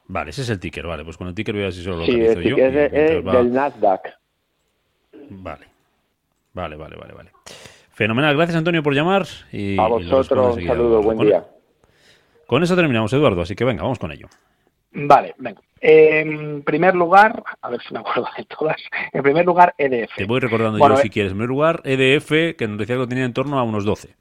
Vale, 0.08 0.32
ese 0.32 0.42
es 0.42 0.50
el 0.50 0.60
ticker, 0.60 0.86
vale. 0.88 1.04
Pues 1.04 1.18
con 1.18 1.28
el 1.28 1.36
ticker 1.36 1.54
voy 1.54 1.62
a 1.64 1.66
ver 1.66 1.74
si 1.74 1.84
solo 1.84 1.98
lo 1.98 2.06
Sí, 2.06 2.20
el 2.20 2.42
yo. 2.42 2.58
es, 2.58 2.74
mientras 2.74 2.94
es 2.94 3.28
va- 3.28 3.38
del 3.38 3.54
Nasdaq. 3.54 4.10
Vale. 5.30 5.68
Vale, 6.54 6.76
vale, 6.76 6.96
vale, 6.96 7.14
vale. 7.14 7.32
Fenomenal, 7.92 8.36
gracias 8.36 8.58
Antonio 8.58 8.82
por 8.84 8.94
llamar. 8.94 9.26
Y, 9.52 9.78
A 9.80 9.88
vosotros, 9.88 10.58
un 10.58 10.66
saludo, 10.68 11.02
buen 11.02 11.18
Con- 11.18 11.28
día. 11.28 11.44
Con 12.48 12.62
eso 12.64 12.76
terminamos, 12.76 13.12
Eduardo, 13.14 13.42
así 13.42 13.56
que 13.56 13.64
venga, 13.66 13.82
vamos 13.84 14.00
con 14.00 14.12
ello. 14.12 14.28
Vale, 14.92 15.34
venga. 15.38 15.62
En 15.82 16.62
primer 16.64 16.96
lugar, 16.96 17.44
a 17.62 17.70
ver 17.70 17.82
si 17.82 17.94
me 17.94 18.00
acuerdo 18.00 18.28
de 18.38 18.46
todas. 18.46 18.78
En 19.12 19.24
primer 19.24 19.46
lugar, 19.46 19.74
EDF. 19.78 20.16
Te 20.16 20.26
voy 20.26 20.40
recordando 20.40 20.78
Bueno, 20.78 20.96
yo, 20.96 21.00
eh, 21.00 21.04
si 21.04 21.10
quieres. 21.10 21.32
En 21.32 21.38
primer 21.38 21.50
lugar, 21.50 21.82
EDF, 21.84 22.56
que 22.56 22.68
nos 22.68 22.78
decía 22.78 22.96
que 22.96 23.00
lo 23.00 23.08
tenía 23.08 23.26
en 23.26 23.34
torno 23.34 23.58
a 23.60 23.64
unos 23.64 23.84
12. 23.86 24.16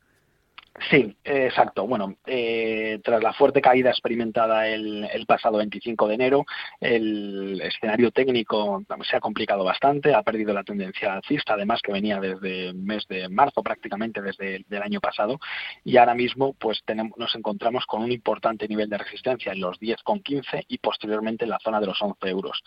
Sí, 0.90 1.16
eh, 1.24 1.46
exacto. 1.46 1.86
Bueno, 1.86 2.16
eh, 2.26 2.98
tras 3.04 3.22
la 3.22 3.34
fuerte 3.34 3.60
caída 3.60 3.90
experimentada 3.90 4.68
el, 4.68 5.06
el 5.12 5.26
pasado 5.26 5.58
25 5.58 6.08
de 6.08 6.14
enero, 6.14 6.46
el 6.80 7.60
escenario 7.60 8.10
técnico 8.10 8.82
se 9.08 9.16
ha 9.16 9.20
complicado 9.20 9.64
bastante, 9.64 10.14
ha 10.14 10.22
perdido 10.22 10.54
la 10.54 10.64
tendencia 10.64 11.12
alcista, 11.12 11.54
además 11.54 11.82
que 11.82 11.92
venía 11.92 12.20
desde 12.20 12.70
el 12.70 12.74
mes 12.74 13.06
de 13.08 13.28
marzo 13.28 13.62
prácticamente 13.62 14.22
desde 14.22 14.64
el 14.68 14.82
año 14.82 15.00
pasado, 15.00 15.38
y 15.84 15.98
ahora 15.98 16.14
mismo 16.14 16.54
pues 16.54 16.80
tenemos, 16.86 17.18
nos 17.18 17.34
encontramos 17.34 17.84
con 17.84 18.02
un 18.02 18.10
importante 18.10 18.66
nivel 18.66 18.88
de 18.88 18.98
resistencia 18.98 19.52
en 19.52 19.60
los 19.60 19.78
10,15 19.78 20.64
y 20.68 20.78
posteriormente 20.78 21.44
en 21.44 21.50
la 21.50 21.58
zona 21.58 21.80
de 21.80 21.86
los 21.86 22.00
11 22.00 22.28
euros. 22.28 22.62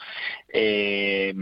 Eh, 0.54 1.34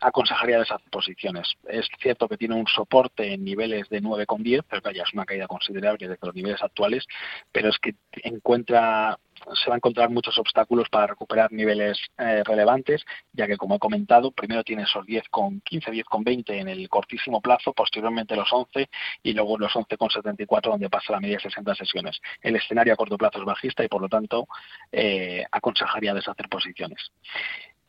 aconsejaría 0.00 0.60
deshacer 0.60 0.88
posiciones. 0.88 1.52
Es 1.68 1.88
cierto 2.00 2.28
que 2.28 2.36
tiene 2.36 2.54
un 2.54 2.66
soporte 2.68 3.32
en 3.32 3.44
niveles 3.44 3.88
de 3.88 4.00
9,10, 4.00 4.64
pero 4.68 4.90
ya 4.92 5.02
es 5.02 5.12
una 5.12 5.24
caída 5.24 5.48
considerable 5.48 6.11
desde 6.12 6.26
los 6.26 6.34
niveles 6.34 6.62
actuales, 6.62 7.06
pero 7.52 7.68
es 7.68 7.78
que 7.78 7.94
encuentra 8.22 9.18
se 9.54 9.68
va 9.68 9.74
a 9.74 9.76
encontrar 9.76 10.10
muchos 10.10 10.38
obstáculos 10.38 10.88
para 10.88 11.08
recuperar 11.08 11.52
niveles 11.52 11.98
eh, 12.18 12.42
relevantes, 12.44 13.04
ya 13.32 13.46
que, 13.46 13.56
como 13.56 13.76
he 13.76 13.78
comentado, 13.78 14.30
primero 14.30 14.62
tiene 14.62 14.82
esos 14.82 15.04
10,15, 15.04 15.62
10,20 15.64 16.60
en 16.60 16.68
el 16.68 16.88
cortísimo 16.88 17.40
plazo, 17.40 17.72
posteriormente 17.72 18.36
los 18.36 18.52
11 18.52 18.88
y 19.22 19.32
luego 19.32 19.58
los 19.58 19.72
11,74 19.72 20.62
donde 20.62 20.90
pasa 20.90 21.12
la 21.12 21.20
media 21.20 21.36
de 21.36 21.42
60 21.42 21.74
sesiones. 21.74 22.20
El 22.40 22.56
escenario 22.56 22.92
a 22.92 22.96
corto 22.96 23.18
plazo 23.18 23.38
es 23.38 23.44
bajista 23.44 23.84
y, 23.84 23.88
por 23.88 24.00
lo 24.00 24.08
tanto, 24.08 24.46
eh, 24.90 25.44
aconsejaría 25.50 26.14
deshacer 26.14 26.48
posiciones. 26.48 27.12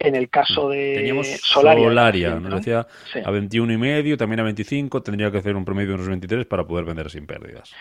En 0.04 0.16
el 0.16 0.30
caso 0.30 0.70
de 0.70 0.96
Teníamos 0.98 1.28
Solaria, 1.42 1.84
Solaria, 1.88 2.30
¿no? 2.36 2.50
nos 2.50 2.60
decía 2.60 2.86
Sí. 3.12 3.20
a 3.24 3.32
21 3.32 3.74
y 3.74 3.78
medio, 3.78 4.18
también 4.18 4.42
a 4.42 4.44
25, 4.44 5.02
tendría 5.02 5.32
que 5.32 5.38
hacer 5.38 5.56
un 5.56 5.66
promedio 5.66 5.90
de 5.90 5.96
unos 5.96 6.08
23 6.10 6.46
para 6.46 6.66
poder 6.68 6.86
vender 6.86 7.10
sin 7.10 7.26
pérdidas. 7.26 7.74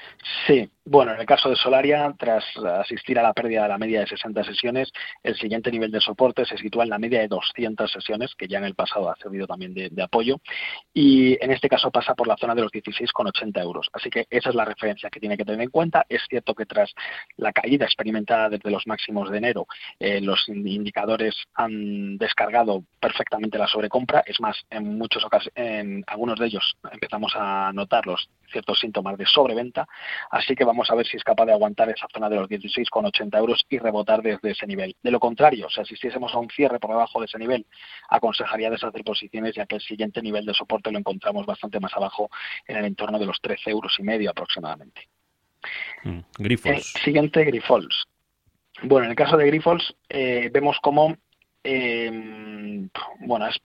Sí, 0.47 0.71
bueno, 0.85 1.13
en 1.15 1.21
el 1.21 1.27
caso 1.27 1.51
de 1.51 1.57
Solaria, 1.57 2.15
tras 2.19 2.45
asistir 2.81 3.19
a 3.19 3.23
la 3.23 3.33
pérdida 3.33 3.65
de 3.65 3.69
la 3.69 3.79
media 3.79 4.01
de 4.01 4.07
60 4.07 4.45
sesiones, 4.45 4.91
el 5.23 5.37
siguiente 5.37 5.71
nivel 5.71 5.91
de 5.91 6.01
soporte 6.01 6.45
se 6.45 6.57
sitúa 6.57 6.85
en 6.85 6.91
la 6.91 6.99
media 6.99 7.21
de 7.21 7.29
200 7.29 7.91
sesiones, 7.91 8.35
que 8.37 8.49
ya 8.49 8.59
en 8.59 8.65
el 8.65 8.75
pasado 8.75 9.11
ha 9.11 9.17
servido 9.17 9.47
también 9.47 9.75
de, 9.75 9.91
de 9.91 10.03
apoyo, 10.03 10.41
y 10.95 11.37
en 11.45 11.51
este 11.51 11.69
caso 11.69 11.91
pasa 11.91 12.15
por 12.15 12.29
la 12.29 12.37
zona 12.37 12.55
de 12.55 12.63
los 12.63 12.73
16,80 12.73 13.61
euros. 13.61 13.89
Así 13.93 14.11
que 14.11 14.27
esa 14.31 14.49
es 14.51 14.55
la 14.55 14.65
referencia 14.65 15.11
que 15.11 15.21
tiene 15.21 15.37
que 15.37 15.45
tener 15.45 15.61
en 15.61 15.71
cuenta. 15.71 16.07
Es 16.09 16.23
cierto 16.29 16.55
que 16.55 16.67
tras 16.67 16.93
la 17.37 17.53
caída 17.53 17.85
experimentada 17.85 18.49
desde 18.49 18.71
los 18.71 18.87
máximos 18.87 19.31
de 19.31 19.39
enero, 19.39 19.67
eh, 19.99 20.21
los 20.21 20.49
indicadores 20.49 21.35
han 21.55 22.12
descargado 22.19 22.85
perfectamente 23.01 23.59
la 23.59 23.67
sobrecompra. 23.67 24.23
Es 24.27 24.41
más, 24.41 24.57
en 24.71 24.99
muchos 24.99 25.27
en 25.55 26.05
algunos 26.07 26.39
de 26.39 26.47
ellos 26.47 26.77
empezamos 26.91 27.33
a 27.37 27.73
notar 27.73 28.07
los 28.07 28.29
ciertos 28.51 28.79
síntomas 28.81 29.17
de 29.17 29.27
sobreventa. 29.27 29.87
Así 30.31 30.55
que 30.55 30.65
vamos 30.65 30.91
a 30.91 30.95
ver 30.95 31.07
si 31.07 31.17
es 31.17 31.25
capaz 31.25 31.47
de 31.47 31.53
aguantar 31.53 31.89
esa 31.89 32.07
zona 32.13 32.29
de 32.29 32.37
los 32.37 32.49
16,80 32.49 33.39
euros 33.39 33.65
y 33.69 33.79
rebotar 33.79 34.23
desde 34.23 34.51
ese 34.51 34.67
nivel. 34.67 34.95
De 35.03 35.11
lo 35.11 35.21
contrario, 35.21 35.67
o 35.67 35.71
sea, 35.71 35.85
si 35.85 35.95
asistiésemos 35.95 36.35
a 36.35 36.39
un 36.39 36.51
cierre 36.51 36.81
por 36.81 36.91
debajo 36.91 37.21
de 37.21 37.27
ese 37.27 37.39
nivel, 37.39 37.67
aconsejaría 38.09 38.71
deshacer 38.71 39.05
posiciones, 39.05 39.55
ya 39.55 39.67
que 39.67 39.77
el 39.77 39.81
siguiente 39.81 40.21
nivel 40.21 40.45
de 40.45 40.55
soporte 40.55 40.91
lo 40.91 40.99
encontramos 40.99 41.47
bastante 41.47 41.81
más 41.81 41.95
abajo, 41.95 42.29
en 42.67 42.77
el 42.77 42.85
entorno 42.87 43.19
de 43.19 43.27
los 43.27 43.41
13 43.41 43.71
euros 43.71 43.95
y 43.99 44.03
medio 44.03 44.31
aproximadamente. 44.31 45.09
Mm, 46.05 46.21
Eh, 46.99 47.01
siguiente, 47.05 47.45
Grifols. 47.45 48.07
Bueno, 48.83 49.05
en 49.05 49.11
el 49.11 49.17
caso 49.17 49.37
de 49.37 49.47
Grifols, 49.47 49.95
eh, 50.09 50.51
vemos 50.53 50.77
cómo, 50.83 51.17
eh, 51.65 52.89
bueno, 53.21 53.47
es- 53.49 53.61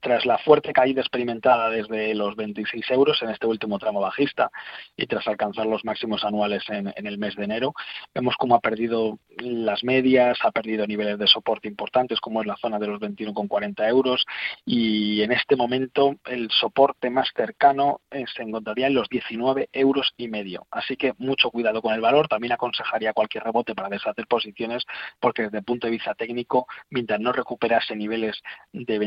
tras 0.00 0.26
la 0.26 0.38
fuerte 0.38 0.72
caída 0.72 1.00
experimentada 1.00 1.70
desde 1.70 2.14
los 2.14 2.36
26 2.36 2.90
euros 2.90 3.20
en 3.22 3.30
este 3.30 3.46
último 3.46 3.78
tramo 3.78 4.00
bajista 4.00 4.50
y 4.96 5.06
tras 5.06 5.26
alcanzar 5.26 5.66
los 5.66 5.84
máximos 5.84 6.24
anuales 6.24 6.62
en, 6.68 6.92
el 6.94 7.18
mes 7.18 7.34
de 7.36 7.44
enero, 7.44 7.72
vemos 8.14 8.34
cómo 8.38 8.54
ha 8.54 8.60
perdido 8.60 9.18
las 9.38 9.82
medias, 9.84 10.38
ha 10.42 10.50
perdido 10.50 10.86
niveles 10.86 11.18
de 11.18 11.26
soporte 11.26 11.68
importantes 11.68 12.20
como 12.20 12.40
es 12.40 12.46
la 12.46 12.56
zona 12.56 12.78
de 12.78 12.86
los 12.86 13.00
21,40 13.00 13.88
euros 13.88 14.24
y 14.64 15.22
en 15.22 15.32
este 15.32 15.56
momento 15.56 16.16
el 16.26 16.50
soporte 16.50 17.10
más 17.10 17.28
cercano 17.34 18.00
eh, 18.10 18.24
se 18.34 18.42
encontraría 18.42 18.86
en 18.86 18.94
los 18.94 19.08
19 19.08 19.68
euros 19.72 20.12
y 20.16 20.28
medio. 20.28 20.66
Así 20.70 20.96
que 20.96 21.14
mucho 21.18 21.50
cuidado 21.50 21.80
con 21.82 21.94
el 21.94 22.00
valor. 22.00 22.28
También 22.28 22.52
aconsejaría 22.52 23.12
cualquier 23.12 23.44
rebote 23.44 23.74
para 23.74 23.88
deshacer 23.88 24.26
posiciones 24.26 24.84
porque 25.18 25.42
desde 25.42 25.58
el 25.58 25.64
punto 25.64 25.86
de 25.86 25.92
vista 25.92 26.14
técnico, 26.14 26.66
mientras 26.90 27.20
no 27.20 27.32
recuperase 27.32 27.96
niveles 27.96 28.40
de 28.72 28.98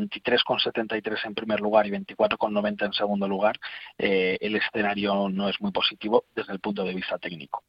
23,73 0.65 1.25
en 1.25 1.33
primer 1.33 1.59
lugar 1.59 1.87
y 1.87 1.91
24,90 1.91 2.85
en 2.85 2.93
segundo 2.93 3.27
lugar, 3.27 3.59
eh, 3.97 4.37
el 4.41 4.55
escenario 4.55 5.29
no 5.29 5.49
es 5.49 5.59
muy 5.61 5.71
positivo 5.71 6.25
desde 6.35 6.53
el 6.53 6.59
punto 6.59 6.83
de 6.83 6.93
vista 6.93 7.17
técnico. 7.17 7.63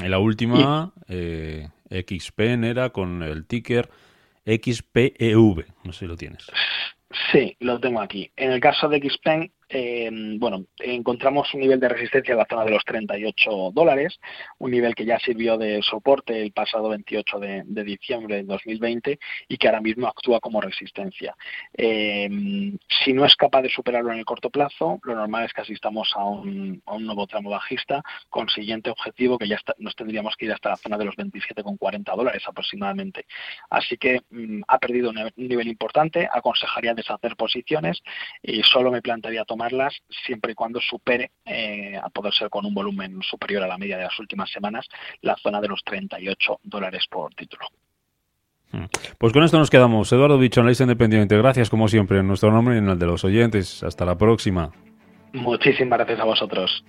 En 0.00 0.10
la 0.10 0.18
última, 0.18 0.92
eh, 1.08 1.68
XPen 1.90 2.64
era 2.64 2.90
con 2.90 3.22
el 3.22 3.46
ticker 3.46 3.88
XPEV. 4.44 5.66
No 5.84 5.92
sé 5.92 6.00
si 6.00 6.06
lo 6.06 6.16
tienes. 6.16 6.46
Sí, 7.32 7.56
lo 7.60 7.80
tengo 7.80 8.00
aquí. 8.00 8.30
En 8.36 8.52
el 8.52 8.60
caso 8.60 8.88
de 8.88 9.00
Xpeng, 9.00 9.50
eh, 9.68 10.08
bueno, 10.38 10.66
encontramos 10.78 11.52
un 11.54 11.60
nivel 11.60 11.80
de 11.80 11.88
resistencia 11.88 12.32
en 12.32 12.38
la 12.38 12.46
zona 12.48 12.64
de 12.64 12.70
los 12.70 12.84
38 12.84 13.72
dólares, 13.72 14.20
un 14.58 14.70
nivel 14.70 14.94
que 14.94 15.04
ya 15.04 15.18
sirvió 15.18 15.58
de 15.58 15.82
soporte 15.82 16.40
el 16.40 16.52
pasado 16.52 16.88
28 16.90 17.38
de, 17.40 17.64
diciembre 17.84 18.36
de 18.36 18.44
2020 18.44 19.18
y 19.48 19.56
que 19.56 19.66
ahora 19.66 19.80
mismo 19.80 20.06
actúa 20.06 20.40
como 20.40 20.60
resistencia. 20.60 21.36
Eh, 21.76 22.28
si 23.04 23.12
no 23.12 23.24
es 23.24 23.34
capaz 23.34 23.62
de 23.62 23.70
superarlo 23.70 24.12
en 24.12 24.18
el 24.18 24.24
corto 24.24 24.50
plazo, 24.50 25.00
lo 25.02 25.14
normal 25.16 25.44
es 25.44 25.52
que 25.52 25.62
asistamos 25.62 26.12
a 26.14 26.24
un, 26.24 26.82
nuevo 27.00 27.26
tramo 27.26 27.50
bajista 27.50 28.02
con 28.30 28.48
siguiente 28.48 28.90
objetivo 28.90 29.38
que 29.38 29.48
ya 29.48 29.58
nos 29.78 29.94
tendríamos 29.96 30.36
que 30.36 30.46
ir 30.46 30.52
hasta 30.52 30.70
la 30.70 30.76
zona 30.76 30.98
de 30.98 31.04
los 31.04 31.16
27,40 31.16 32.16
dólares 32.16 32.42
aproximadamente. 32.46 33.26
Así 33.70 33.96
que 33.96 34.20
mm, 34.30 34.62
ha 34.68 34.78
perdido 34.78 35.10
un 35.10 35.30
nivel 35.36 35.68
importante, 35.68 36.28
aconsejaría 36.32 36.94
deshacer 36.94 37.36
posiciones 37.36 38.02
y 38.42 38.62
solo 38.62 38.90
me 38.90 39.02
plantearía 39.02 39.44
tomarlas 39.56 39.94
siempre 40.26 40.52
y 40.52 40.54
cuando 40.54 40.80
supere, 40.80 41.30
eh, 41.46 41.96
a 41.96 42.10
poder 42.10 42.32
ser 42.34 42.50
con 42.50 42.66
un 42.66 42.74
volumen 42.74 43.20
superior 43.22 43.62
a 43.62 43.66
la 43.66 43.78
media 43.78 43.96
de 43.96 44.04
las 44.04 44.18
últimas 44.18 44.50
semanas, 44.50 44.86
la 45.22 45.34
zona 45.36 45.60
de 45.60 45.68
los 45.68 45.82
38 45.82 46.60
dólares 46.62 47.04
por 47.10 47.34
título. 47.34 47.66
Pues 49.16 49.32
con 49.32 49.42
esto 49.42 49.58
nos 49.58 49.70
quedamos. 49.70 50.12
Eduardo 50.12 50.38
Bicho, 50.38 50.60
analista 50.60 50.84
independiente. 50.84 51.38
Gracias, 51.38 51.70
como 51.70 51.88
siempre, 51.88 52.18
en 52.18 52.28
nuestro 52.28 52.50
nombre 52.50 52.74
y 52.74 52.78
en 52.78 52.90
el 52.90 52.98
de 52.98 53.06
los 53.06 53.24
oyentes. 53.24 53.82
Hasta 53.82 54.04
la 54.04 54.18
próxima. 54.18 54.70
Muchísimas 55.32 55.98
gracias 55.98 56.20
a 56.20 56.24
vosotros. 56.24 56.84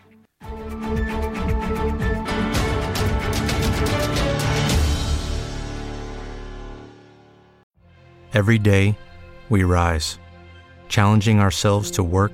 Every 8.33 8.59
day, 8.59 8.97
we 9.49 9.63
rise, 9.63 10.19
challenging 10.89 11.39
ourselves 11.39 11.89
to 11.91 12.03
work 12.03 12.33